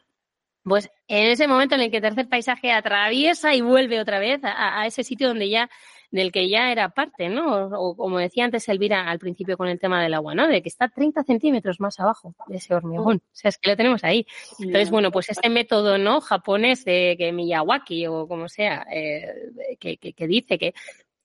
[0.64, 4.44] Pues en ese momento en el que el tercer paisaje atraviesa y vuelve otra vez
[4.44, 5.70] a, a ese sitio donde ya,
[6.12, 7.68] del que ya era parte, ¿no?
[7.68, 10.48] O, como decía antes Elvira al principio con el tema del agua, ¿no?
[10.48, 13.18] De que está 30 centímetros más abajo de ese hormigón.
[13.18, 14.26] O sea, es que lo tenemos ahí.
[14.60, 16.22] Entonces, bueno, pues este método, ¿no?
[16.22, 20.74] Japonés de que Miyawaki o como sea, eh, que, que, que dice que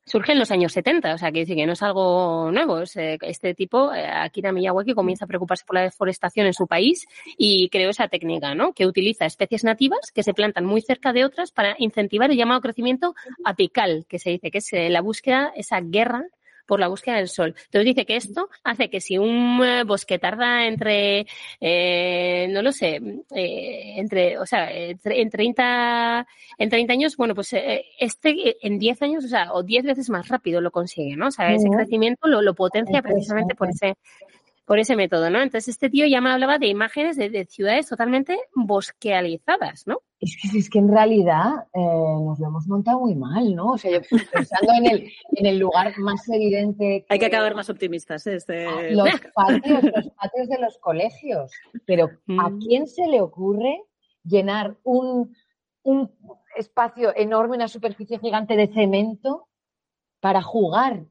[0.06, 2.80] surge en los años 70, o sea, que dice que no es algo nuevo.
[2.80, 6.66] Es, eh, este tipo, eh, Akira Miyawaki, comienza a preocuparse por la deforestación en su
[6.66, 7.06] país
[7.38, 8.72] y creó esa técnica, ¿no?
[8.72, 12.60] Que utiliza especies nativas que se plantan muy cerca de otras para incentivar el llamado
[12.60, 16.24] crecimiento apical, que se dice que es eh, la búsqueda, esa guerra
[16.66, 17.54] por la búsqueda del sol.
[17.56, 21.26] Entonces dice que esto hace que si un eh, bosque tarda entre,
[21.60, 23.00] eh, no lo sé,
[23.34, 26.26] eh, entre, o sea, en 30,
[26.58, 30.10] en 30 años, bueno, pues eh, este en 10 años, o sea, o 10 veces
[30.10, 31.28] más rápido lo consigue, ¿no?
[31.28, 33.96] O sea, ese crecimiento lo, lo potencia precisamente por ese,
[34.64, 35.42] por ese método, ¿no?
[35.42, 40.00] Entonces este tío ya me hablaba de imágenes de, de ciudades totalmente bosquealizadas, ¿no?
[40.20, 43.72] Es que, es que en realidad eh, nos lo hemos montado muy mal, ¿no?
[43.72, 44.00] O sea, yo
[44.32, 47.04] pensando en el, en el lugar más evidente.
[47.10, 48.26] Hay que acabar más optimistas.
[48.26, 48.36] ¿eh?
[48.36, 48.92] Este...
[48.92, 51.52] Los patios, los patios de los colegios.
[51.86, 52.06] Pero
[52.38, 52.58] ¿a Mm.
[52.60, 53.82] quién se le ocurre
[54.22, 55.36] llenar un,
[55.82, 56.10] un
[56.56, 59.48] espacio enorme, una superficie gigante de cemento
[60.20, 61.04] para jugar?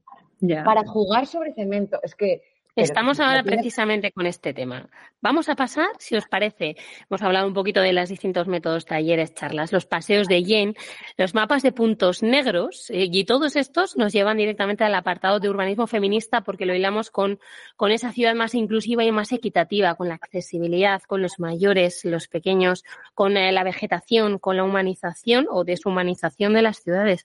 [0.64, 2.00] Para jugar sobre cemento.
[2.02, 2.42] Es que.
[2.76, 4.88] Estamos ahora precisamente con este tema.
[5.20, 6.74] Vamos a pasar, si os parece,
[7.08, 10.74] hemos hablado un poquito de los distintos métodos, talleres, charlas, los paseos de Yen,
[11.16, 15.48] los mapas de puntos negros, eh, y todos estos nos llevan directamente al apartado de
[15.48, 17.38] urbanismo feminista porque lo hilamos con,
[17.76, 22.26] con esa ciudad más inclusiva y más equitativa, con la accesibilidad, con los mayores, los
[22.26, 22.82] pequeños,
[23.14, 27.24] con eh, la vegetación, con la humanización o deshumanización de las ciudades.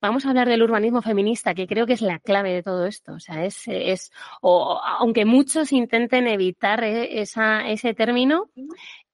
[0.00, 3.12] Vamos a hablar del urbanismo feminista, que creo que es la clave de todo esto.
[3.14, 8.50] O sea, es, es o, aunque muchos intenten evitar e- esa, ese término,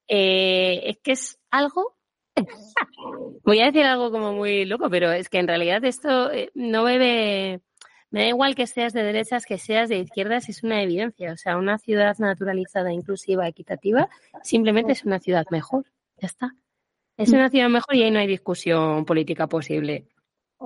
[0.08, 1.96] eh, es que es algo.
[3.44, 6.84] Voy a decir algo como muy loco, pero es que en realidad esto eh, no
[6.84, 7.60] bebe,
[8.10, 11.32] Me da igual que seas de derechas, que seas de izquierdas, es una evidencia.
[11.32, 14.08] O sea, una ciudad naturalizada, inclusiva, equitativa,
[14.42, 15.84] simplemente es una ciudad mejor.
[16.20, 16.54] Ya está.
[17.16, 20.06] Es una ciudad mejor y ahí no hay discusión política posible.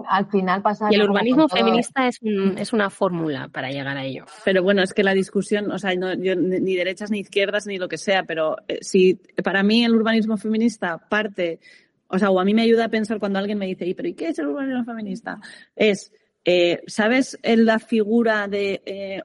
[0.09, 0.89] Al final pasa.
[0.91, 1.57] Y el urbanismo todo.
[1.59, 4.27] feminista es, un- es una fórmula para llegar a ello.
[4.45, 7.67] Pero bueno, es que la discusión, o sea, no- yo ni ni derechas ni izquierdas
[7.67, 11.59] ni lo que sea, pero eh, si para mí el urbanismo feminista parte,
[12.07, 14.09] o sea, o a mí me ayuda a pensar cuando alguien me dice, ¿y pero
[14.09, 15.41] ¿y qué es el urbanismo feminista?
[15.75, 16.13] Es,
[16.45, 19.23] eh, ¿sabes la figura de eh,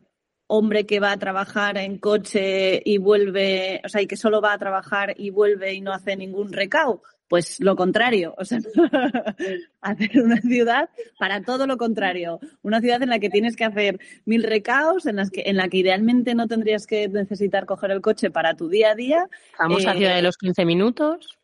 [0.47, 4.53] hombre que va a trabajar en coche y vuelve, o sea, y que solo va
[4.53, 7.01] a trabajar y vuelve y no hace ningún recao?
[7.33, 8.59] Pues lo contrario, o sea,
[9.81, 13.99] hacer una ciudad para todo lo contrario, una ciudad en la que tienes que hacer
[14.25, 18.01] mil recaos, en las que en la que idealmente no tendrías que necesitar coger el
[18.01, 19.27] coche para tu día a día.
[19.57, 21.39] Famosa Eh, ciudad de los 15 minutos.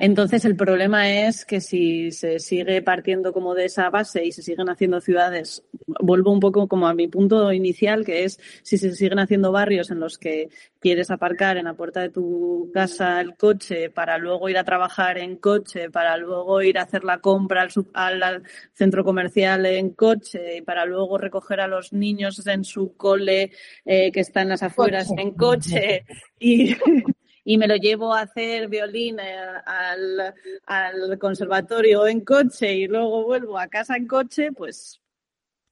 [0.00, 4.42] Entonces el problema es que si se sigue partiendo como de esa base y se
[4.42, 5.62] siguen haciendo ciudades,
[6.00, 9.90] vuelvo un poco como a mi punto inicial, que es si se siguen haciendo barrios
[9.90, 10.48] en los que
[10.78, 15.18] quieres aparcar en la puerta de tu casa el coche para luego ir a trabajar
[15.18, 18.42] en coche, para luego ir a hacer la compra al, sub- al- al
[18.72, 23.50] centro comercial en coche y para luego recoger a los niños en su cole
[23.84, 25.22] eh, que está en las afueras Coche.
[25.22, 26.04] en coche
[26.38, 26.74] y,
[27.50, 29.36] y me lo llevo a hacer violín eh,
[29.66, 30.32] al,
[30.66, 35.00] al conservatorio en coche y luego vuelvo a casa en coche, pues,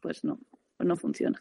[0.00, 0.40] pues no,
[0.76, 1.40] pues no funciona.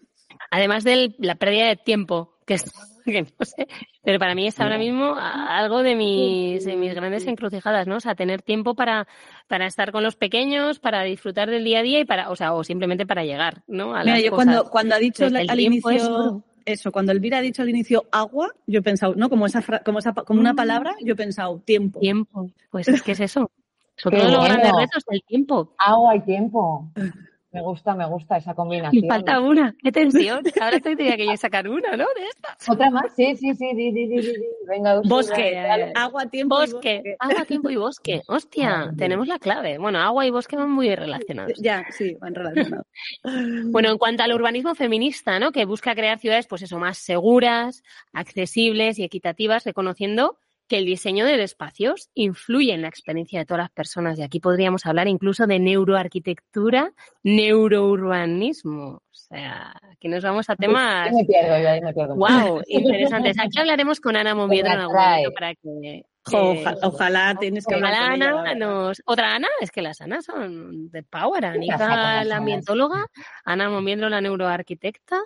[0.52, 2.66] Además de la pérdida de tiempo, que, es,
[3.06, 3.68] que no sé,
[4.04, 7.96] pero para mí es ahora mismo algo de mis, de mis grandes encrucijadas, ¿no?
[7.96, 9.08] O sea, tener tiempo para,
[9.48, 12.54] para estar con los pequeños, para disfrutar del día a día y para, o sea,
[12.54, 13.96] o simplemente para llegar, ¿no?
[13.96, 14.46] A Mira, las yo cosas.
[14.46, 16.44] cuando, cuando ha dicho el al inicio.
[16.68, 19.30] Eso, cuando Elvira ha dicho al inicio agua, yo he pensado, ¿no?
[19.30, 20.57] Como esa, fra- como esa, pa- como una Mm.
[20.57, 21.99] palabra, yo he pensado tiempo.
[21.99, 22.51] Tiempo.
[22.70, 23.49] Pues es que es eso.
[23.95, 25.74] Son todos los grandes retos del tiempo.
[25.80, 26.91] Agua y tiempo.
[27.52, 29.06] Me gusta, me gusta esa combinación.
[29.06, 29.74] Y falta una.
[29.82, 30.43] ¡Qué tensión!
[30.62, 32.06] Ahora estoy tenía que yo sacar una, ¿no?
[32.16, 32.70] De estas.
[32.70, 34.45] Otra más, sí, sí, sí, di, di, di, di, di.
[34.68, 35.93] Venga, Bosque, dale.
[35.95, 37.16] agua, tiempo y Bosque.
[37.20, 38.22] Agua, tiempo y bosque.
[38.28, 39.78] Hostia, tenemos la clave.
[39.78, 41.54] Bueno, agua y bosque van muy relacionados.
[41.62, 42.86] Ya, sí, van relacionados.
[43.72, 45.52] Bueno, en cuanto al urbanismo feminista, ¿no?
[45.52, 47.84] Que busca crear ciudades, pues eso, más seguras,
[48.14, 50.38] accesibles y equitativas, reconociendo
[50.68, 54.20] que el diseño de espacios influye en la experiencia de todas las personas.
[54.20, 56.93] Y aquí podríamos hablar incluso de neuroarquitectura,
[57.24, 59.01] neurourbanismo.
[59.30, 61.12] O sea, aquí nos vamos a temas.
[61.12, 62.16] Me pierdo, yo ahí me pierdo.
[62.16, 62.62] ¡Wow!
[62.68, 63.38] Interesantes.
[63.40, 66.04] Aquí hablaremos con Ana Moviedro en algún momento para que.
[66.30, 68.56] Jo, eh, oja- ojalá tienes que hablar con ella, Ana verdad.
[68.56, 69.02] nos.
[69.06, 71.46] Otra Ana, es que las Anas son de power.
[71.46, 72.32] Anita, la Anas?
[72.38, 73.06] ambientóloga,
[73.46, 75.22] Ana Moviendro, la neuroarquitecta,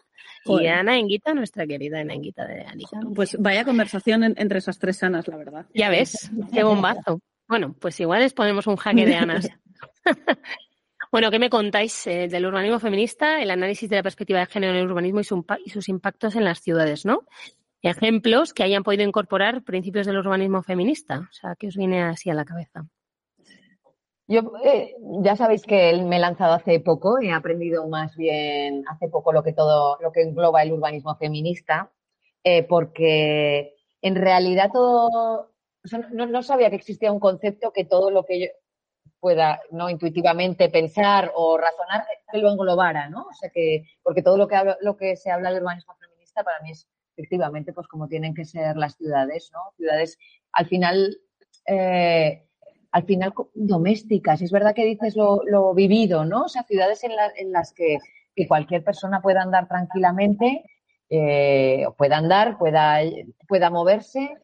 [0.46, 0.68] y.
[0.68, 3.00] Ana Enguita, nuestra querida Ana Enguita de Anita.
[3.16, 5.66] Pues vaya conversación en- entre esas tres sanas, la verdad.
[5.74, 7.20] Ya ves, qué bombazo.
[7.48, 9.48] Bueno, pues igual les ponemos un jaque de Anas.
[11.12, 14.74] bueno, ¿qué me contáis eh, del urbanismo feminista, el análisis de la perspectiva de género
[14.74, 17.26] en el urbanismo y, su y sus impactos en las ciudades, ¿no?
[17.82, 21.28] Ejemplos que hayan podido incorporar principios del urbanismo feminista.
[21.30, 22.86] O sea, ¿qué os viene así a la cabeza?
[24.28, 29.10] Yo, eh, ya sabéis que me he lanzado hace poco, he aprendido más bien hace
[29.10, 31.92] poco lo que todo, lo que engloba el urbanismo feminista,
[32.42, 35.52] eh, porque en realidad todo,
[36.14, 38.48] no sabía que existía un concepto que todo lo que yo
[39.22, 43.22] pueda no intuitivamente pensar o razonar que lo englobara, ¿no?
[43.30, 46.60] O sea que, porque todo lo que lo que se habla de urbanismo feminista para
[46.62, 49.60] mí es efectivamente pues como tienen que ser las ciudades, ¿no?
[49.78, 50.18] Ciudades
[50.54, 51.18] al final
[51.68, 52.48] eh,
[52.92, 54.42] al final domésticas.
[54.42, 56.44] Es verdad que dices lo, lo vivido, ¿no?
[56.46, 58.00] O sea, ciudades en, la- en las que,
[58.36, 60.64] que cualquier persona pueda andar tranquilamente,
[61.10, 63.00] eh, pueda andar, pueda,
[63.48, 64.36] pueda moverse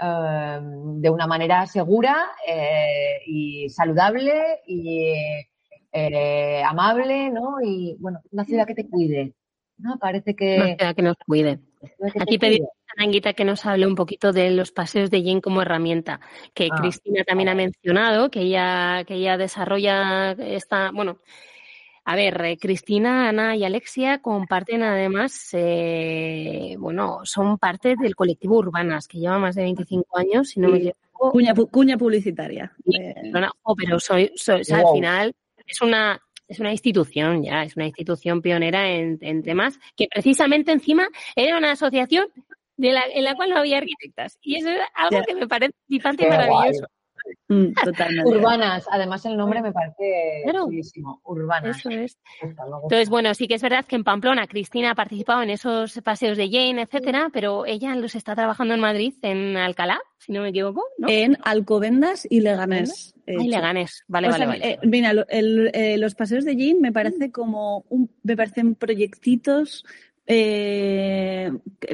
[0.00, 5.12] eh, de una manera segura eh, y saludable y
[5.92, 7.56] eh, amable, ¿no?
[7.62, 9.34] Y bueno, una ciudad que te cuide.
[9.78, 9.98] ¿no?
[9.98, 10.56] Parece que.
[10.56, 11.60] Una ciudad que nos cuide.
[11.80, 15.40] que Aquí pedimos a Anguita que nos hable un poquito de los paseos de Jane
[15.42, 16.20] como herramienta,
[16.54, 21.18] que Ah, Cristina también ha mencionado, que ella, que ella desarrolla esta, bueno,
[22.08, 28.58] a ver, eh, Cristina, Ana y Alexia comparten además, eh, bueno, son parte del colectivo
[28.58, 31.32] Urbanas, que lleva más de 25 años, si no me equivoco.
[31.32, 32.72] Cuña, pu- cuña publicitaria.
[32.92, 35.34] Eh, Barcelona, oh, pero soy, soy- al final
[35.66, 40.70] es una es una institución ya, es una institución pionera en, en temas que precisamente
[40.70, 42.28] encima era una asociación
[42.76, 44.38] de la, en la cual no había arquitectas.
[44.42, 45.24] Y eso es algo Ya.
[45.24, 46.86] que me parece flipante y maravilloso.
[47.48, 48.30] Mm, totalmente.
[48.30, 50.64] Urbanas, además el nombre me parece Claro.
[50.66, 51.20] chulísimo.
[51.24, 51.78] Urbanas.
[51.78, 52.18] Eso es.
[52.42, 56.36] Entonces, bueno, sí que es verdad que en Pamplona Cristina ha participado en esos paseos
[56.36, 60.48] de Jane, etcétera, pero ella los está trabajando en Madrid, en Alcalá, si no me
[60.50, 61.08] equivoco, ¿no?
[61.08, 63.14] En Alcobendas y Leganés.
[63.26, 63.40] hecho.
[63.40, 64.04] Ay, Leganés.
[64.08, 64.70] Vale, O vale, sea, vale.
[64.72, 68.74] eh, mira, lo- el- eh, los paseos de Jean me parece como un, me parecen
[68.74, 69.84] proyectitos
[70.26, 71.52] eh,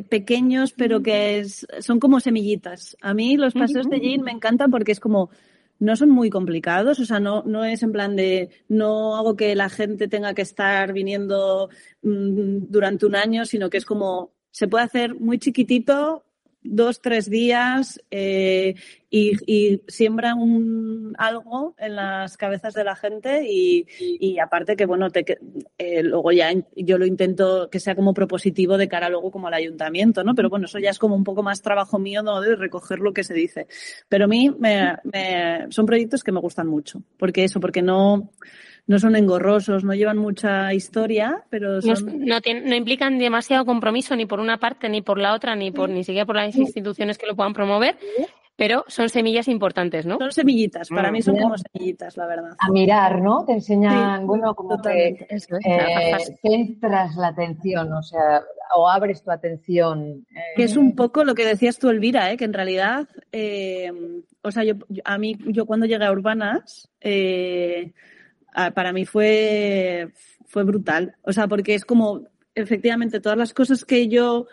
[0.08, 2.96] pequeños, pero que es- son como semillitas.
[3.02, 5.30] A mí los paseos de Jean me encantan porque es como
[5.78, 9.56] no son muy complicados, o sea, no, no es en plan de no hago que
[9.56, 11.70] la gente tenga que estar viniendo
[12.02, 16.24] mm, durante un año, sino que es como se puede hacer muy chiquitito,
[16.64, 18.74] dos, tres días eh,
[19.10, 24.86] y, y siembra un, algo en las cabezas de la gente y, y aparte que,
[24.86, 25.38] bueno, te,
[25.78, 29.54] eh, luego ya yo lo intento que sea como propositivo de cara luego como al
[29.54, 30.34] ayuntamiento, ¿no?
[30.34, 32.40] Pero bueno, eso ya es como un poco más trabajo mío, ¿no?
[32.40, 33.66] De recoger lo que se dice.
[34.08, 37.02] Pero a mí me, me- son proyectos que me gustan mucho.
[37.18, 38.30] Porque eso, porque no,
[38.86, 42.24] no son engorrosos, no llevan mucha historia, pero No, son...
[42.26, 45.70] no tien- no implican demasiado compromiso ni por una parte, ni por la otra, ni
[45.70, 47.96] por ni siquiera por las instituciones que lo puedan promover,
[48.56, 50.18] pero son semillas importantes, ¿no?
[50.18, 51.12] Son semillitas, para Mm.
[51.12, 52.50] mí son como semillitas, la verdad.
[52.58, 53.44] A mirar, ¿no?
[53.46, 55.08] Te enseñan, Sí, bueno, como que
[55.64, 58.42] eh, centras la atención, o sea,
[58.76, 60.26] o abres tu atención.
[60.34, 62.36] eh, Que es un poco lo que decías tú, Elvira, ¿eh?
[62.36, 63.90] que en realidad, eh,
[64.42, 67.92] o sea, yo, yo- a mí, yo cuando llegué a Urbanas, eh,
[68.74, 70.10] para mí fue,
[70.46, 71.16] fue brutal.
[71.22, 72.22] O sea, porque es como,
[72.54, 74.46] efectivamente, todas las cosas que yo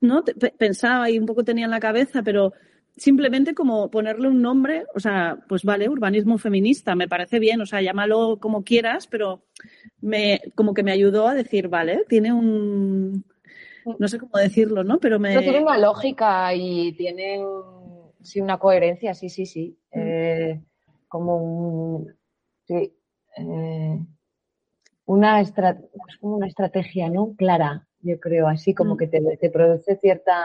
[0.00, 0.24] no
[0.58, 2.52] pensaba y un poco tenía en la cabeza, pero
[2.96, 7.66] simplemente como ponerle un nombre, o sea, pues vale, urbanismo feminista, me parece bien, o
[7.66, 9.42] sea, llámalo como quieras, pero
[10.00, 13.24] me, como que me ayudó a decir, vale, tiene un,
[13.98, 14.98] no sé cómo decirlo, ¿no?
[14.98, 15.30] Pero me...
[15.30, 19.78] Pero tiene una lógica y tiene un- sí, una coherencia, sí, sí, sí.
[19.92, 20.60] Eh,
[21.08, 22.14] como un,
[22.66, 22.92] sí,
[23.36, 23.98] eh,
[25.04, 25.78] una, estra-
[26.08, 27.34] es como una estrategia, ¿no?
[27.36, 28.98] Clara, yo creo, así como Mm.
[28.98, 30.42] que te, te produce cierta,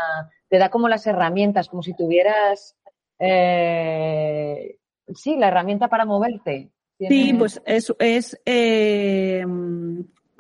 [0.50, 2.78] te da como las herramientas, como si tuvieras,
[3.20, 4.78] eh,
[5.16, 6.72] sí, la herramienta para moverte.
[7.00, 9.44] Sí, pues es, es eh,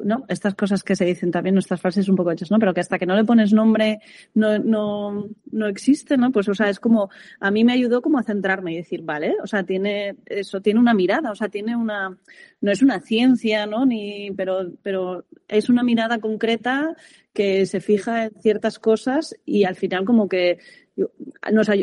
[0.04, 0.26] ¿no?
[0.28, 2.60] Estas cosas que se dicen también, nuestras frases un poco hechas, ¿no?
[2.60, 3.99] Pero que hasta que no le pones nombre
[4.34, 6.32] no, no, no existe, ¿no?
[6.32, 9.36] Pues, o sea, es como, a mí me ayudó como a centrarme y decir, vale,
[9.43, 12.18] o sea, tiene, eso tiene una mirada, o sea, tiene una,
[12.62, 13.86] no es una ciencia, ¿no?
[13.86, 16.95] Ni, pero, pero es una mirada concreta
[17.34, 20.60] que se fija en ciertas cosas y al final como que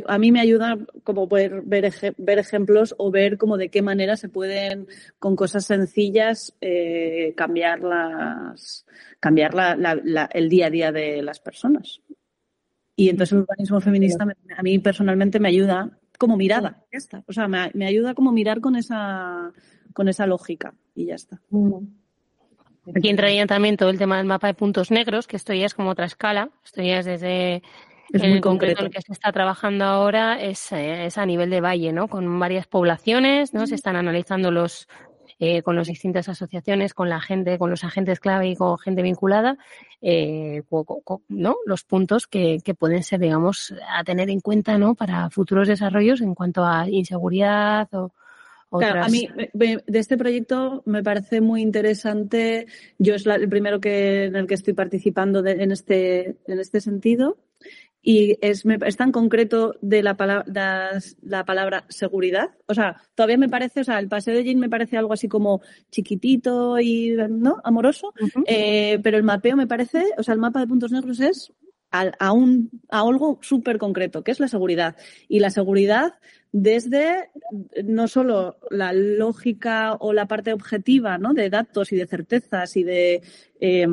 [0.07, 4.17] a mí me ayuda como poder ver, ver ejemplos o ver como de qué manera
[4.17, 4.87] se pueden
[5.19, 8.87] con cosas sencillas eh, cambiar las
[9.21, 12.01] cambiar la- la- la- el día a día de las personas.
[12.97, 17.25] Y entonces el urbanismo feminista a mí personalmente me ayuda como mirada ya está.
[17.27, 19.53] O sea me, me ayuda como mirar con esa
[19.95, 21.41] con esa lógica y ya está.
[22.95, 25.75] Aquí entraría también todo el tema del mapa de puntos negros, que esto ya es
[25.75, 26.51] como otra escala.
[26.65, 27.63] Esto ya es desde
[28.13, 31.27] Es en muy el concreto el que se está trabajando ahora, es, eh, es a
[31.27, 32.09] nivel de valle, ¿no?
[32.09, 33.67] Con varias poblaciones, ¿no?
[33.67, 34.89] Se están analizando los
[35.41, 39.03] eh, con las distintas asociaciones, con la gente, con los agentes clave y con gente
[39.03, 39.57] vinculada,
[40.01, 40.63] eh,
[41.29, 41.57] ¿no?
[41.65, 44.97] Los puntos que, que pueden ser, digamos, a tener en cuenta, ¿no?
[44.97, 48.13] Para futuros desarrollos en cuanto a inseguridad o
[48.71, 48.93] otras.
[48.93, 52.67] Claro, a mí de este proyecto me parece muy interesante.
[52.99, 56.59] Yo es la- el primero que en el que estoy participando de- en este en
[56.59, 57.37] este sentido
[58.11, 60.93] y es, me- es tan concreto de la palabra
[61.23, 62.51] la palabra seguridad.
[62.67, 65.29] O sea, todavía me parece, o sea, el paseo de Jean me parece algo así
[65.29, 68.15] como chiquitito y no amoroso,
[68.47, 71.53] eh, pero el mapeo me parece, o sea, el mapa de puntos negros es
[71.91, 74.97] a, a un, a algo súper concreto, que es la seguridad.
[75.28, 76.14] Y la seguridad
[76.53, 77.30] desde
[77.84, 81.34] no solo la lógica o la parte objetiva ¿no?
[81.34, 83.22] de datos y de certezas y de
[83.61, 83.86] eh,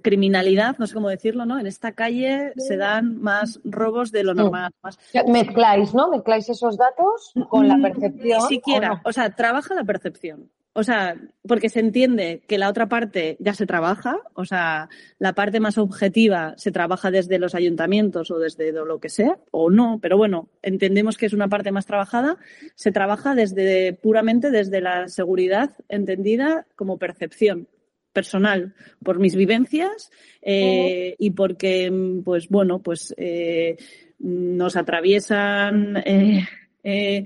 [0.00, 1.58] criminalidad, no sé cómo decirlo, ¿no?
[1.58, 4.72] En esta calle se dan más robos de lo normal.
[4.82, 4.98] Más...
[5.26, 6.08] Mezcláis, ¿no?
[6.10, 8.40] Mezcláis esos datos con la Mm, percepción.
[8.42, 8.92] Ni siquiera.
[8.92, 9.00] ¿o no?
[9.04, 10.48] O sea, trabaja la percepción.
[10.72, 15.32] O sea, porque se entiende que la otra parte ya se trabaja, o sea, la
[15.32, 19.98] parte más objetiva se trabaja desde los ayuntamientos o desde lo que sea, o no,
[20.00, 22.38] pero bueno, entendemos que es una parte más trabajada,
[22.76, 27.66] se trabaja desde puramente desde la seguridad entendida como percepción
[28.12, 30.10] personal por mis vivencias
[30.42, 31.92] eh, y porque
[32.24, 33.76] pues bueno pues eh,
[34.18, 36.46] nos atraviesan eh,
[36.82, 37.24] eh,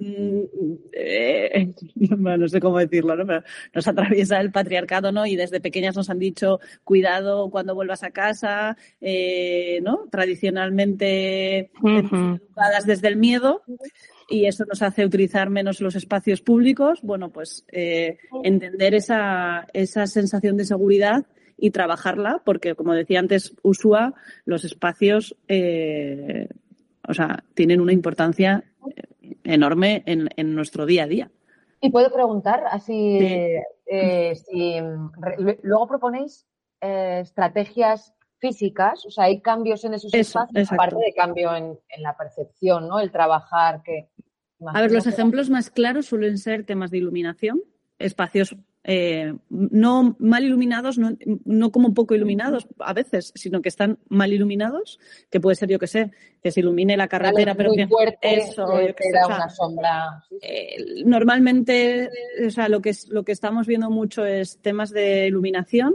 [0.00, 0.40] mm,
[0.92, 3.26] eh, bueno, no sé cómo decirlo, ¿no?
[3.26, 3.42] Pero
[3.74, 5.26] nos atraviesa el patriarcado, ¿no?
[5.26, 10.06] Y desde pequeñas nos han dicho, cuidado cuando vuelvas a casa, eh, ¿no?
[10.10, 13.62] Tradicionalmente educadas desde el miedo
[14.28, 17.00] y eso nos hace utilizar menos los espacios públicos.
[17.02, 21.26] Bueno, pues entender esa, esa sensación de seguridad
[21.58, 28.64] y trabajarla, porque como decía antes Usua, los espacios, o sea, tienen una importancia
[29.44, 31.30] enorme en, en nuestro día a día.
[31.80, 33.18] Y puedo preguntar, así,
[33.86, 34.80] eh, si
[35.18, 36.46] re- luego proponéis
[36.80, 40.82] eh, estrategias físicas, o sea, hay cambios en esos Eso, espacios, exacto.
[40.82, 42.98] aparte de cambio en, en la percepción, ¿no?
[43.00, 44.08] El trabajar que...
[44.66, 47.62] A ver, los ejemplos más claros suelen ser temas de iluminación,
[47.98, 48.56] espacios
[48.88, 54.32] eh, no mal iluminados, no, no como poco iluminados a veces, sino que están mal
[54.32, 57.88] iluminados, que puede ser, yo que sé, que se ilumine la carretera, pero muy que
[57.88, 58.64] fuerte, eso,
[58.96, 60.24] que sé, o sea, una sombra.
[60.40, 62.08] eh, normalmente,
[62.46, 65.94] o sea, lo que, es, lo que estamos viendo mucho es temas de iluminación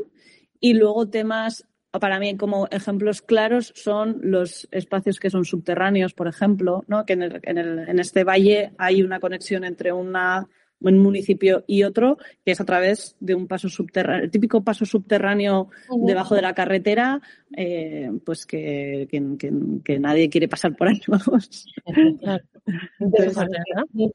[0.59, 6.27] y luego temas, para mí como ejemplos claros, son los espacios que son subterráneos, por
[6.27, 7.05] ejemplo, ¿no?
[7.05, 10.47] que en, el- en el- en este valle hay una conexión entre una,
[10.81, 14.85] un municipio y otro, que es a través de un paso subterráneo, el típico paso
[14.85, 15.69] subterráneo
[16.05, 17.21] debajo de la carretera,
[17.57, 19.51] eh, pues que, que- que-
[19.83, 21.67] que nadie quiere pasar por ahí, vamos.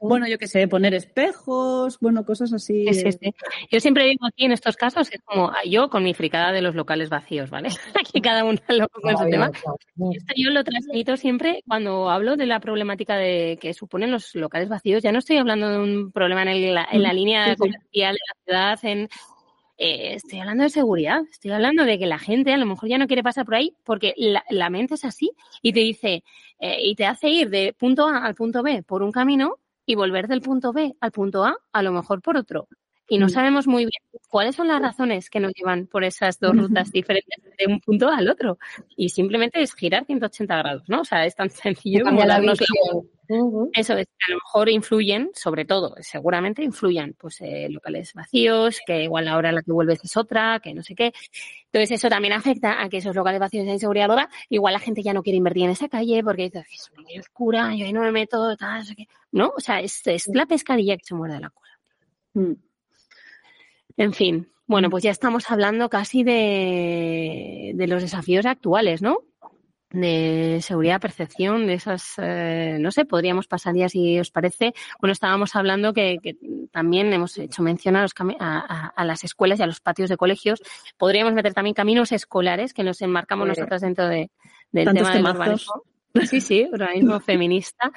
[0.01, 2.85] Bueno, yo qué sé, poner espejos, bueno, cosas así.
[2.93, 3.35] Sí, sí, sí.
[3.71, 6.63] Yo siempre digo aquí en estos casos, es como ah, yo con mi fricada de
[6.63, 7.69] los locales vacíos, ¿vale?
[8.01, 9.51] Aquí cada uno loco con su tema.
[10.13, 14.69] Esto yo lo transmito siempre cuando hablo de la problemática de que suponen los locales
[14.69, 15.03] vacíos.
[15.03, 17.57] Ya no estoy hablando de un problema en, el- en la línea Sí, sí.
[17.59, 19.09] comercial de la ciudad, en,
[19.79, 22.99] eh, estoy hablando de seguridad, estoy hablando de que la gente a lo mejor ya
[22.99, 25.31] no quiere pasar por ahí porque la, la mente es así
[25.63, 26.25] y te dice,
[26.59, 29.95] eh, y te hace ir de punto A al punto B por un camino y
[29.95, 32.69] volver del punto B al punto A a lo mejor por otro.
[33.09, 33.31] Y no Mm.
[33.31, 37.41] sabemos muy bien cuáles son las razones que nos llevan por esas dos rutas diferentes
[37.57, 38.59] de un punto al otro.
[38.97, 41.03] Y simplemente es girar 180 grados, ¿no?
[41.03, 42.67] O sea, es tan sencillo como darnos la
[43.73, 49.05] eso es, a lo mejor influyen, sobre todo, seguramente influyan, pues eh, locales vacíos, que
[49.05, 51.13] igual la hora a la que vuelves es otra, que no sé qué.
[51.67, 55.03] Entonces eso también afecta a que esos locales vacíos de inseguridad ahora, igual la gente
[55.03, 57.87] ya no quiere invertir en esa calle porque dice, "Ay, es una calle oscura, yo
[57.87, 59.09] ahí no me meto, tal, no sé qué.
[59.33, 59.53] ¿No?
[59.57, 61.73] O sea, es, es la pescadilla que se muerde la cola.
[62.35, 62.53] Mm.
[63.99, 69.21] En fin, bueno, pues ya estamos hablando casi de, de los desafíos actuales, ¿no?
[69.91, 74.75] De seguridad, percepción, de esas, eh, no sé, podríamos pasar ya si os parece.
[75.01, 76.37] Bueno, estábamos hablando que, que
[76.73, 80.09] también hemos hecho mención a, los a, a- a las escuelas y a los patios
[80.11, 80.61] de colegios.
[80.99, 84.31] Podríamos meter también caminos escolares que nos enmarcamos nosotros dentro de,
[84.73, 85.83] del tema del urbanismo.
[86.29, 87.93] Sí, sí, urbanismo feminista.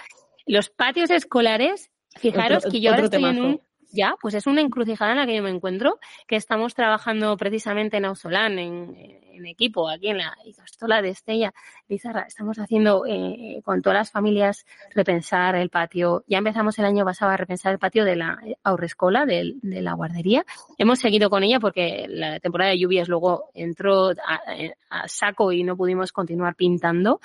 [0.45, 3.61] Los patios escolares, fijaros Otro- que yo ahora estoy en un,
[3.91, 7.97] ya, pues es una encrucijada en la que yo me encuentro, que estamos trabajando precisamente
[7.97, 11.53] en Ausolán, en, equipo, aquí en la Icastola de Estella
[11.87, 12.23] Lizarra.
[12.23, 16.25] Estamos haciendo eh, con todas las familias repensar el patio.
[16.27, 20.45] Ya empezamos el año pasado a repensar el patio de la Aurrescola, de, la guardería.
[20.77, 25.77] Hemos seguido con ella porque la temporada de lluvias luego entró a saco y no
[25.77, 27.21] pudimos continuar pintando.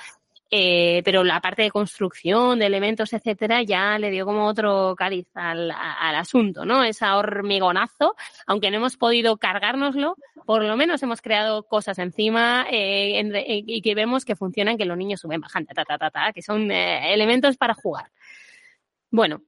[0.51, 5.27] Eh, pero la parte de construcción, de elementos, etcétera, ya le dio como otro cariz
[5.35, 6.85] al, asunto, ¿no?
[6.85, 8.15] Ese hormigonazo,
[8.47, 10.17] aunque no hemos podido cargárnoslo,
[10.47, 14.85] por lo menos hemos creado cosas encima eh, eh, y que vemos que funcionan, que
[14.85, 18.13] los niños suben, bajan, ta, ta, ta, ta, que son elementos para jugar.
[19.11, 19.43] Bueno,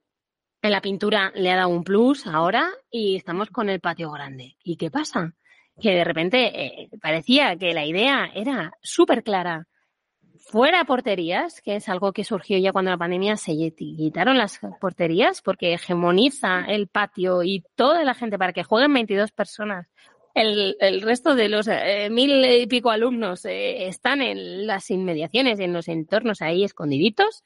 [0.61, 4.57] en la pintura le ha dado un plus ahora y estamos con el patio grande.
[4.63, 5.33] ¿Y qué pasa?
[5.79, 9.67] Que de repente parecía que la idea era súper clara
[10.49, 15.41] fuera porterías, que es algo que surgió ya cuando la pandemia se quitaron las porterías
[15.41, 19.87] porque hegemoniza el patio y toda la gente para que jueguen 22 personas.
[20.33, 25.59] El, el resto de los eh, mil y pico alumnos eh, están en las inmediaciones,
[25.59, 27.43] en los entornos ahí escondiditos,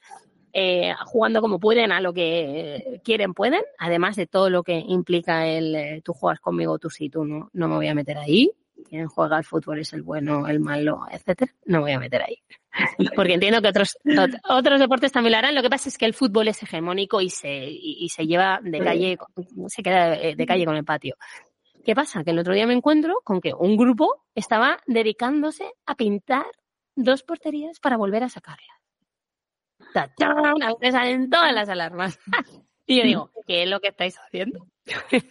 [0.52, 5.46] eh, jugando como pueden a lo que quieren, pueden, además de todo lo que implica
[5.46, 8.52] el tú juegas conmigo, tú sí, tú no, no me voy a meter ahí.
[8.88, 11.54] Quien juega al fútbol es el bueno, el malo, etcétera.
[11.64, 12.42] No me voy a meter ahí.
[13.16, 15.54] Porque entiendo que otros, ot- otros deportes también lo harán.
[15.54, 18.78] Lo que pasa es que el fútbol es hegemónico y se, y, se lleva de
[18.80, 19.18] calle,
[19.68, 21.16] se queda eh, de calle con el patio.
[21.84, 22.22] ¿Qué pasa?
[22.24, 26.46] Que el otro día me encuentro con que un grupo estaba dedicándose a pintar
[26.94, 28.78] dos porterías para volver a sacarlas.
[29.92, 30.54] ¡Tachán!
[30.80, 32.18] Veces salen todas las alarmas.
[32.84, 34.66] Y yo digo, ¿qué es lo que estáis haciendo?
[35.08, 35.22] ¿Qué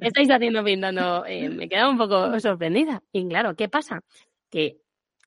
[0.00, 1.26] estáis haciendo pintando?
[1.26, 3.02] Eh, me quedaba un poco sorprendida.
[3.10, 4.00] Y claro, ¿qué pasa?
[4.48, 4.78] Que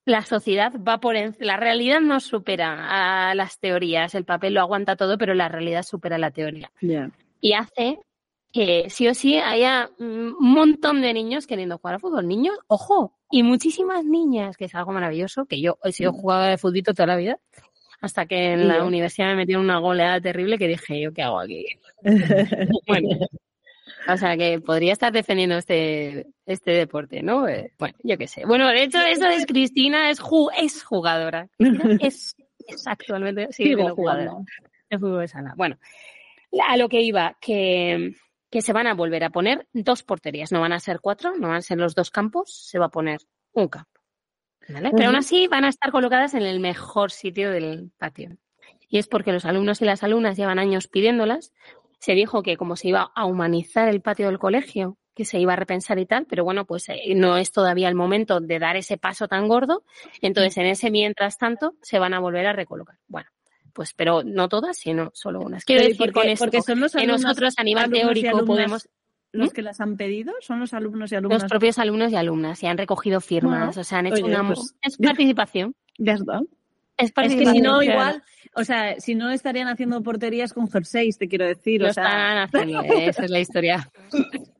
[0.06, 4.60] la sociedad va por en- la realidad no supera a las teorías, el papel lo
[4.60, 6.70] aguanta todo, pero la realidad supera la teoría.
[7.40, 7.98] Y hace
[8.52, 10.04] que sí o sí haya mm,
[10.40, 12.26] un montón de niños queriendo jugar al fútbol.
[12.26, 16.58] Niños, ojo, y muchísimas niñas, que es algo maravilloso, que yo he sido jugadora de
[16.58, 17.38] fútbol toda la vida,
[18.00, 21.40] hasta que en la universidad me metieron una goleada terrible que dije, ¿yo qué hago
[21.40, 21.66] aquí?
[22.86, 23.08] Bueno,
[24.08, 27.48] o sea que podría estar defendiendo este, este deporte, ¿no?
[27.48, 28.44] Eh, bueno, yo qué sé.
[28.46, 31.48] Bueno, de hecho, eso es Cristina, es, ju- es jugadora.
[31.58, 32.36] Cristina es,
[32.66, 34.30] es actualmente, sigue Sigo jugadora.
[34.30, 34.50] jugando.
[34.90, 35.54] de fútbol sala.
[35.56, 35.78] Bueno,
[36.68, 38.12] a lo que iba, que,
[38.50, 41.48] que se van a volver a poner dos porterías, no van a ser cuatro, no
[41.48, 43.20] van a ser los dos campos, se va a poner
[43.52, 43.90] un campo.
[44.68, 44.90] ¿vale?
[44.96, 48.36] Pero aún así van a estar colocadas en el mejor sitio del patio.
[48.88, 51.52] Y es porque los alumnos y las alumnas llevan años pidiéndolas.
[51.98, 55.54] Se dijo que como se iba a humanizar el patio del colegio, que se iba
[55.54, 58.76] a repensar y tal, pero bueno, pues eh, no es todavía el momento de dar
[58.76, 59.82] ese paso tan gordo.
[60.20, 62.96] Entonces, en ese mientras tanto, se van a volver a recolocar.
[63.08, 63.30] Bueno,
[63.72, 65.64] pues, pero no todas, sino solo unas.
[65.64, 66.20] Quiero Pero ¿y decir por qué?
[66.20, 68.88] con esto Porque son los que nosotros a nivel teórico podemos
[69.32, 69.54] ¿Los ¿Mm?
[69.54, 71.42] que las han pedido son los alumnos y alumnas?
[71.42, 74.24] los propios alumnos y alumnas y han recogido firmas, Bueno, o sea, han hecho oye,
[74.24, 75.74] una pues- es participación.
[75.98, 76.40] Ya está.
[76.96, 78.22] Es Es que si no, igual,
[78.54, 81.82] o sea, si no estarían haciendo porterías con jerseys, te quiero decir.
[81.82, 83.90] Lo o sea, están haciendo, esa es la historia.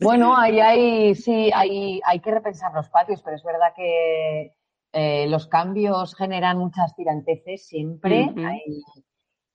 [0.00, 4.52] Bueno, ahí hay, sí, hay, hay que repensar los patios, pero es verdad que
[4.92, 8.28] eh, los cambios generan muchas tiranteces siempre.
[8.36, 8.80] Hay-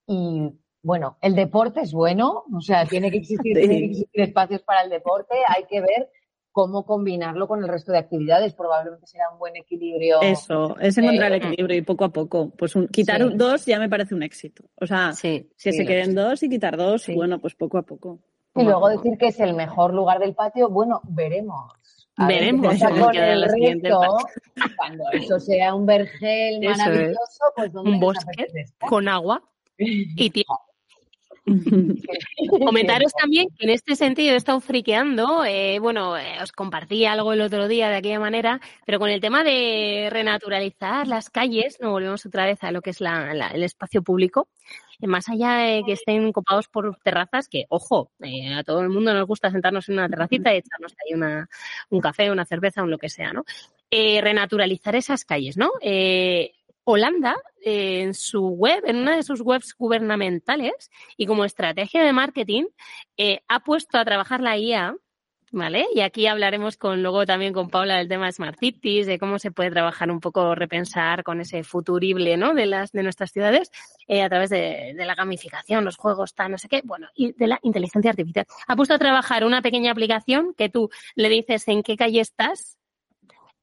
[0.06, 3.62] y bueno, el deporte es bueno, o sea, tiene que existir, Sí.
[3.62, 6.10] tiene que existir espacios para el deporte, hay que ver
[6.54, 8.54] cómo combinarlo con el resto de actividades.
[8.54, 10.22] Probablemente será un buen equilibrio.
[10.22, 12.52] Eso, es encontrar el Eh, equilibrio y poco a poco.
[12.52, 13.32] Pues un- quitar Sí.
[13.36, 14.64] dos ya me parece un éxito.
[14.80, 17.14] O sea, Sí, que sí, se queden dos y quitar dos, Sí.
[17.16, 18.20] bueno, pues poco a poco.
[18.56, 21.74] Y luego decir que es el mejor lugar del patio, bueno, veremos.
[22.16, 24.18] A Veremos, ver con el resto.
[24.78, 26.78] Cuando eso sea un vergel Eso es.
[26.78, 28.46] maravilloso, pues ¿dónde un bosque
[28.88, 29.42] con agua
[29.80, 30.60] y tiempo.
[32.50, 37.34] Comentaros también que en este sentido he estado friqueando, eh, bueno, eh, os compartí algo
[37.34, 41.92] el otro día de aquella manera, pero con el tema de renaturalizar las calles, no
[41.92, 44.48] volvemos otra vez a lo que es la- el espacio público,
[45.02, 48.10] eh, más allá de que estén copados por terrazas, que ojo,
[48.58, 51.50] a todo el mundo nos gusta sentarnos en una terracita y echarnos ahí una,
[51.90, 53.44] un café, una cerveza, un lo que sea, ¿no?
[53.92, 55.72] Renaturalizar esas calles, ¿no?
[56.86, 62.14] Holanda, eh, en su web, en una de sus webs gubernamentales y como estrategia de
[62.14, 62.66] marketing,
[63.18, 64.96] eh, ha puesto a trabajar la IA,
[65.52, 65.88] ¿vale?
[65.96, 69.40] Y aquí hablaremos con luego también con Paula del tema de Smart Cities, de cómo
[69.40, 72.54] se puede trabajar un poco, repensar con ese futurible, ¿no?
[72.54, 73.72] De las de nuestras ciudades
[74.08, 77.32] eh, a través de, de la gamificación, los juegos, tal, no sé qué, bueno, y
[77.32, 78.46] de la inteligencia artificial.
[78.68, 82.78] Ha puesto a trabajar una pequeña aplicación que tú le dices en qué calle estás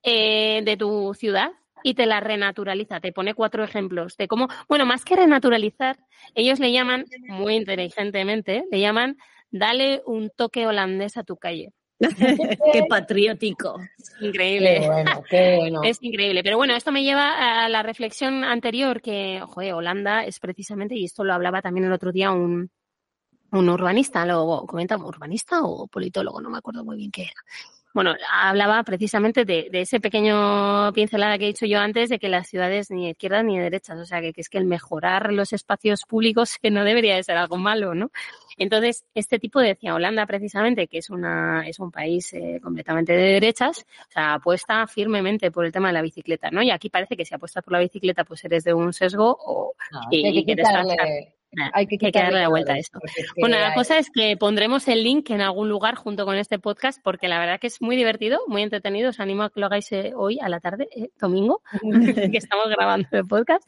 [0.02, 1.50] de tu ciudad
[1.82, 3.00] y te la renaturaliza.
[3.00, 5.98] Te pone cuatro ejemplos de cómo, bueno, más que renaturalizar,
[6.34, 9.16] ellos le llaman, muy inteligentemente, le llaman
[9.50, 11.72] dale un toque holandés a tu calle.
[12.72, 13.78] Qué patriótico.
[13.98, 14.80] Es increíble.
[14.80, 15.80] Qué bueno, qué bueno.
[15.84, 16.42] Es increíble.
[16.42, 21.04] Pero bueno, esto me lleva a la reflexión anterior que, joder, Holanda es precisamente, y
[21.04, 22.70] esto lo hablaba también el otro día un,
[23.52, 27.42] un urbanista, lo comenta, urbanista o politólogo, no me acuerdo muy bien qué era.
[27.92, 32.28] Bueno, hablaba precisamente de, de ese pequeño pincelada que he dicho yo antes, de que
[32.28, 34.64] las ciudades ni de izquierdas ni de derechas, o sea, que, que es que el
[34.64, 38.10] mejorar los espacios públicos que no debería de ser algo malo, ¿no?
[38.58, 43.32] Entonces, este tipo decía Holanda precisamente, que es una es un país eh, completamente de
[43.32, 46.62] derechas, o sea, apuesta firmemente por el tema de la bicicleta, ¿no?
[46.62, 49.74] Y aquí parece que si apuestas por la bicicleta, pues eres de un sesgo o
[49.90, 51.34] No, y, hay que quitarle-
[51.72, 52.98] hay que darle la vuelta a colores, esto.
[53.00, 55.94] porque es que Bueno, la hay- cosa es que pondremos el link en algún lugar
[55.96, 59.10] junto con este podcast porque la verdad que es muy divertido, muy entretenido.
[59.10, 61.62] Os animo a que lo hagáis eh, hoy a la tarde, eh, domingo,
[62.32, 63.62] que estamos grabando el podcast,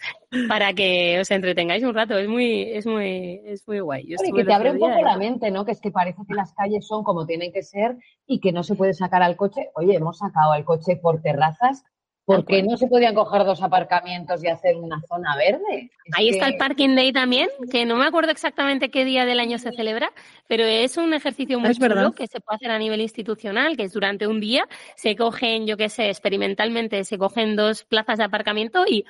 [0.49, 2.16] para que os entretengáis un rato.
[2.16, 4.07] Es muy, es muy, es muy guay.
[4.07, 5.64] Yo estuve que te abre un poco la mente, ¿no?
[5.64, 8.62] Que es que parece que las calles son como tienen que ser y que no
[8.62, 9.70] se puede sacar al coche.
[9.74, 11.85] Oye, hemos sacado al coche por terrazas.
[12.25, 15.91] ¿Por qué no se podían coger dos aparcamientos y hacer una zona verde?
[16.05, 19.41] Es Ahí está el Parking Day también, que no me acuerdo exactamente qué día del
[19.41, 20.12] año se celebra,
[20.47, 22.03] pero es un ejercicio muy Es verdad.
[22.03, 25.66] chulo que se puede hacer a nivel institucional, que es durante un día, se cogen,
[25.66, 29.05] yo qué sé, experimentalmente se cogen dos plazas de aparcamiento y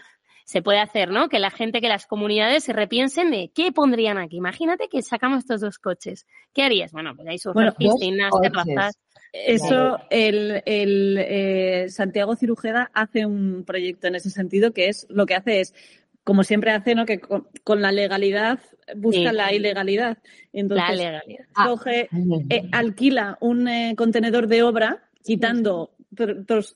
[0.45, 1.28] se puede hacer, ¿no?
[1.28, 4.36] Que la gente, que las comunidades se repiensen de qué pondrían aquí.
[4.36, 6.26] Imagínate que sacamos estos dos coches.
[6.53, 6.93] ¿Qué harías?
[6.93, 8.99] Bueno, pues Bueno, dos piscinas, terrazas.
[9.32, 15.24] Eso, el, el, eh, Santiago Cirujeda hace un proyecto en ese sentido que es lo
[15.24, 15.74] que hace es,
[16.22, 17.07] como siempre hace, ¿no?
[17.07, 18.61] que con, con la legalidad
[18.95, 19.36] busca Sí.
[19.36, 20.18] la ilegalidad.
[20.53, 21.45] Entonces, La legalidad.
[21.66, 22.09] coge,
[22.51, 25.93] eh, alquila un eh, contenedor de obra, quitando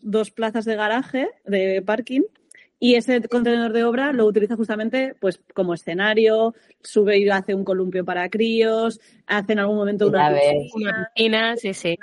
[0.01, 2.22] dos plazas de garaje, de parking,
[2.78, 7.64] y ese contenedor de obra lo utiliza justamente pues como escenario, sube y hace un
[7.64, 11.96] columpio para críos, hace en algún momento una piscina, Una piscina, sí, sí.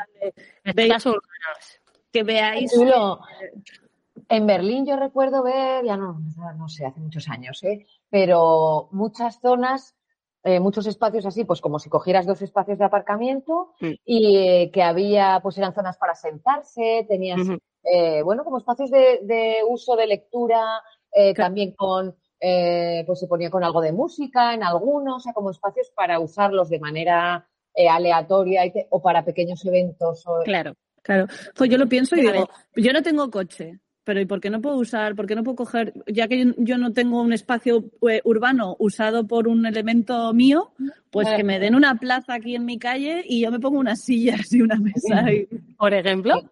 [0.75, 1.03] Veis-
[2.11, 3.19] que veáis chulo.
[4.29, 6.19] En Berlín yo recuerdo ver, ya no,
[6.57, 7.85] no sé, hace muchos años, ¿eh?
[8.09, 9.95] pero muchas zonas,
[10.43, 13.91] eh, muchos espacios así, pues como si cogieras dos espacios de aparcamiento Mm.
[14.05, 17.41] y eh, que había, pues eran zonas para sentarse, tenías.
[17.83, 20.81] Eh, bueno, como espacios de, de uso de lectura,
[21.11, 25.33] eh, también con eh, pues se ponía con algo de música en algunos, o sea,
[25.33, 30.25] como espacios para usarlos de manera eh, aleatoria y te- o para pequeños eventos.
[30.27, 30.39] O...
[30.43, 31.27] Claro, claro.
[31.55, 34.61] Pues yo lo pienso y digo, yo no tengo coche, pero ¿y por qué no
[34.61, 38.21] puedo usar, por qué no puedo coger, ya que yo, no tengo un espacio eh,
[38.23, 40.71] urbano usado por un elemento mío,
[41.09, 44.01] pues que me den una plaza aquí en mi calle y yo me pongo unas
[44.01, 45.31] sillas y una mesa.
[45.31, 45.47] y-
[45.77, 46.49] Por ejemplo.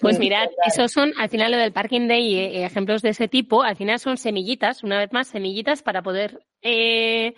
[0.00, 3.28] Pues mirad, esos son, al final lo del Parking Day y eh, ejemplos de ese
[3.28, 7.34] tipo, al final son semillitas, una vez más, semillitas para poder eh,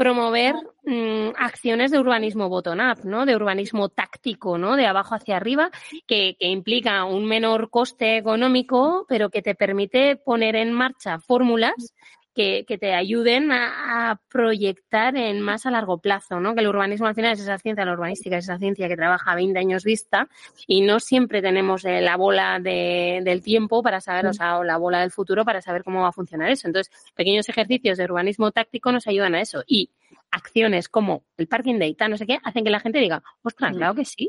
[0.00, 0.54] promover
[0.86, 3.26] mm, acciones de urbanismo bottom-up, ¿no?
[3.26, 4.76] De urbanismo táctico, ¿no?
[4.76, 5.70] De abajo hacia arriba,
[6.06, 11.92] que, que implica un menor coste económico, pero que te permite poner en marcha fórmulas
[12.34, 16.54] que, que te ayuden a, a proyectar en más a largo plazo, ¿no?
[16.54, 19.32] Que el urbanismo al final es esa ciencia, la urbanística es esa ciencia que trabaja
[19.32, 20.28] a 20 años vista
[20.66, 24.64] y no siempre tenemos eh, la bola de- del tiempo para saber, o sea, o
[24.64, 26.68] la bola del futuro para saber cómo va a funcionar eso.
[26.68, 29.90] Entonces, pequeños ejercicios de urbanismo táctico nos ayudan a eso y
[30.30, 33.74] acciones como el parking day, tal, no sé qué, hacen que la gente diga, ostras,
[33.76, 34.28] claro que sí,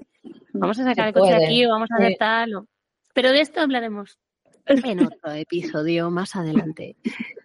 [0.53, 2.55] vamos a sacar el coche aquí o vamos a hacer tal.
[2.55, 2.67] o-
[3.13, 4.17] Pero de esto hablaremos
[4.65, 6.95] en otro episodio más adelante.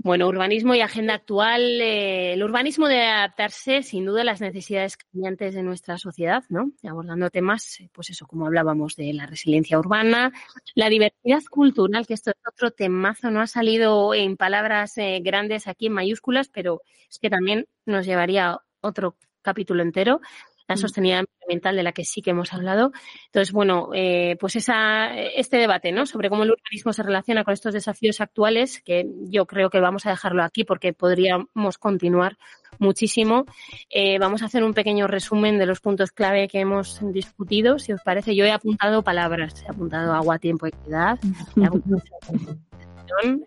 [0.00, 1.60] Bueno, urbanismo y agenda actual.
[1.80, 6.70] eh, el urbanismo debe adaptarse, sin duda, a las necesidades cambiantes de nuestra sociedad, ¿no?
[6.88, 10.32] Abordando temas, pues eso, como hablábamos de la resiliencia urbana,
[10.76, 15.66] la diversidad cultural, que esto es otro temazo, no ha salido en palabras eh, grandes
[15.66, 16.80] aquí en mayúsculas, pero
[17.10, 20.20] es que también nos llevaría otro capítulo entero.
[20.68, 22.92] La sostenibilidad ambiental de la que sí que hemos hablado.
[23.26, 26.06] Entonces, bueno, eh, pues esa, este debate, ¿no?
[26.06, 30.06] Sobre cómo el urbanismo se relaciona con estos desafíos actuales, que yo creo que vamos
[30.06, 32.36] a dejarlo aquí porque podríamos continuar
[32.78, 33.46] muchísimo.
[33.90, 37.92] Eh, vamos a hacer un pequeño resumen de los puntos clave que hemos discutido, si
[37.92, 38.36] os parece.
[38.36, 41.18] Yo he apuntado palabras, he apuntado agua, tiempo, equidad,
[41.56, 42.02] he apuntado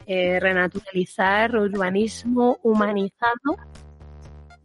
[0.05, 3.57] eh, renaturalizar, urbanismo humanizado,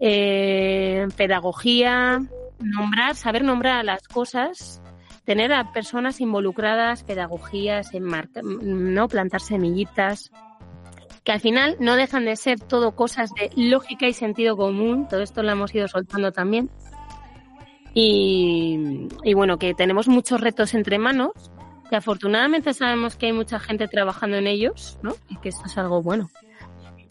[0.01, 2.21] eh, pedagogía,
[2.59, 4.83] nombrar, saber nombrar las cosas,
[5.25, 10.31] tener a personas involucradas, pedagogías, enmarca- no plantar semillitas,
[11.25, 15.09] que al final no dejan de ser todo cosas de lógica y sentido común.
[15.09, 16.71] Todo esto lo hemos ido soltando también.
[17.95, 21.33] Y, y bueno, que tenemos muchos retos entre manos,
[21.89, 25.15] que afortunadamente sabemos que hay mucha gente trabajando en ellos, ¿no?
[25.29, 26.31] Y que esto es algo bueno.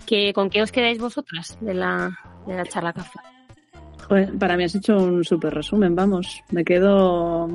[0.06, 3.20] Que, ¿Con qué os quedáis vosotras de la, de la charla café?
[4.08, 6.42] Joder, para mí has hecho un súper resumen, vamos.
[6.52, 7.48] Me quedo,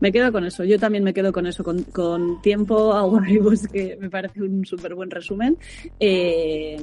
[0.00, 0.64] me quedo con eso.
[0.64, 3.98] Yo también me quedo con eso, con, con tiempo, agua y bosque.
[4.00, 5.58] Me parece un súper buen resumen.
[6.00, 6.76] Eh,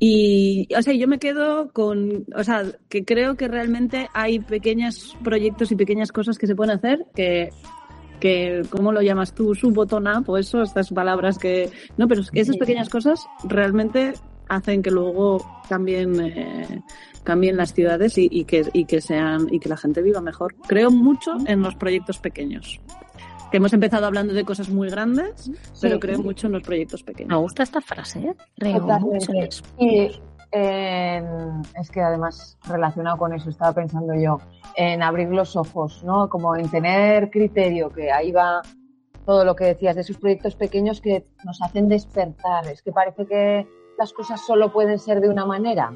[0.00, 5.16] y, o sea, yo me quedo con, o sea, que creo que realmente hay pequeños
[5.22, 7.50] proyectos y pequeñas cosas que se pueden hacer que
[8.20, 9.54] que, ¿cómo lo llamas tú?
[9.54, 11.70] Su botón up o eso, estas palabras que...
[11.96, 14.12] No, pero esas pequeñas cosas realmente
[14.48, 16.82] hacen que luego cambien, eh,
[17.24, 20.54] cambien las ciudades y, y que, y que sean, y que la gente viva mejor.
[20.66, 22.80] Creo mucho en los proyectos pequeños.
[23.50, 26.22] Que hemos empezado hablando de cosas muy grandes, pero creo sí.
[26.22, 27.40] mucho en los proyectos Me pequeños.
[27.40, 28.36] gusta esta frase, ¿eh?
[28.56, 29.48] Creo mucho en Totalmente.
[29.48, 29.64] eso.
[29.78, 30.20] Y
[30.52, 31.22] eh,
[31.80, 34.38] es que además relacionado con eso estaba pensando yo
[34.76, 36.28] en abrir los ojos, ¿no?
[36.28, 38.62] Como en tener criterio, que ahí va
[39.26, 42.66] todo lo que decías de esos proyectos pequeños que nos hacen despertar.
[42.68, 43.66] Es que parece que
[43.98, 45.92] las cosas solo pueden ser de una manera.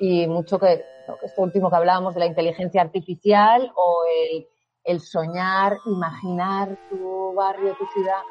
[0.00, 0.84] Y mucho que
[1.22, 4.46] esto último que hablábamos de la inteligencia artificial o el,
[4.84, 8.22] el soñar, imaginar tu barrio, tu ciudad,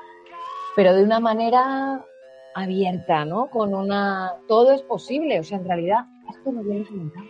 [0.76, 2.06] pero de una manera
[2.56, 3.50] abierta, ¿no?
[3.50, 4.36] Con una...
[4.48, 7.26] Todo es posible, o sea, en realidad esto no lo inventado.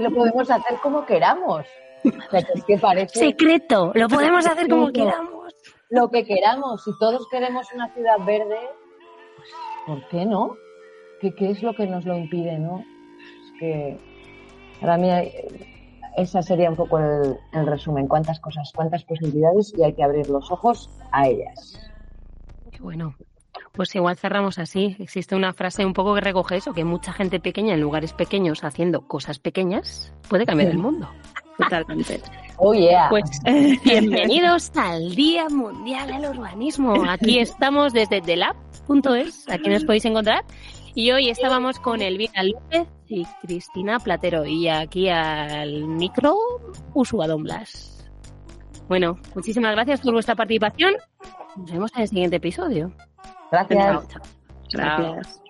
[0.00, 1.66] Lo podemos hacer como queramos.
[2.04, 5.54] O sea, que es que parece Secreto, lo podemos hacer como queramos.
[5.90, 6.82] lo que queramos.
[6.82, 8.58] Si todos queremos una ciudad verde,
[9.36, 9.48] pues,
[9.86, 10.56] ¿por qué no?
[11.20, 12.82] ¿Qué, qué es lo que nos lo impide, no?
[13.60, 13.96] Que
[14.80, 15.08] para mí
[16.16, 18.08] esa sería un poco el, el resumen.
[18.08, 21.78] Cuántas cosas, cuántas posibilidades y hay que abrir los ojos a ellas.
[22.80, 23.14] Bueno.
[23.72, 24.96] Pues igual cerramos así.
[24.98, 28.64] Existe una frase un poco que recoge eso, que mucha gente pequeña en lugares pequeños
[28.64, 31.08] haciendo cosas pequeñas puede cambiar el mundo.
[31.56, 32.20] Totalmente.
[32.62, 33.08] Oh, yeah.
[33.08, 33.24] Pues
[33.84, 36.92] bienvenidos al Día Mundial del Urbanismo.
[37.08, 40.44] Aquí estamos desde delab.es, aquí nos podéis encontrar.
[40.94, 44.44] Y hoy estábamos con Elvira López y Cristina Platero.
[44.44, 46.36] Y aquí al micro,
[46.94, 48.10] Usua Don Blas.
[48.88, 50.94] Bueno, muchísimas gracias por vuestra participación.
[51.56, 52.92] Nos vemos en el siguiente episodio.
[53.52, 53.78] Gracias.
[53.78, 54.22] Chao, chao.
[54.68, 55.12] Chao.
[55.12, 55.42] Gracias.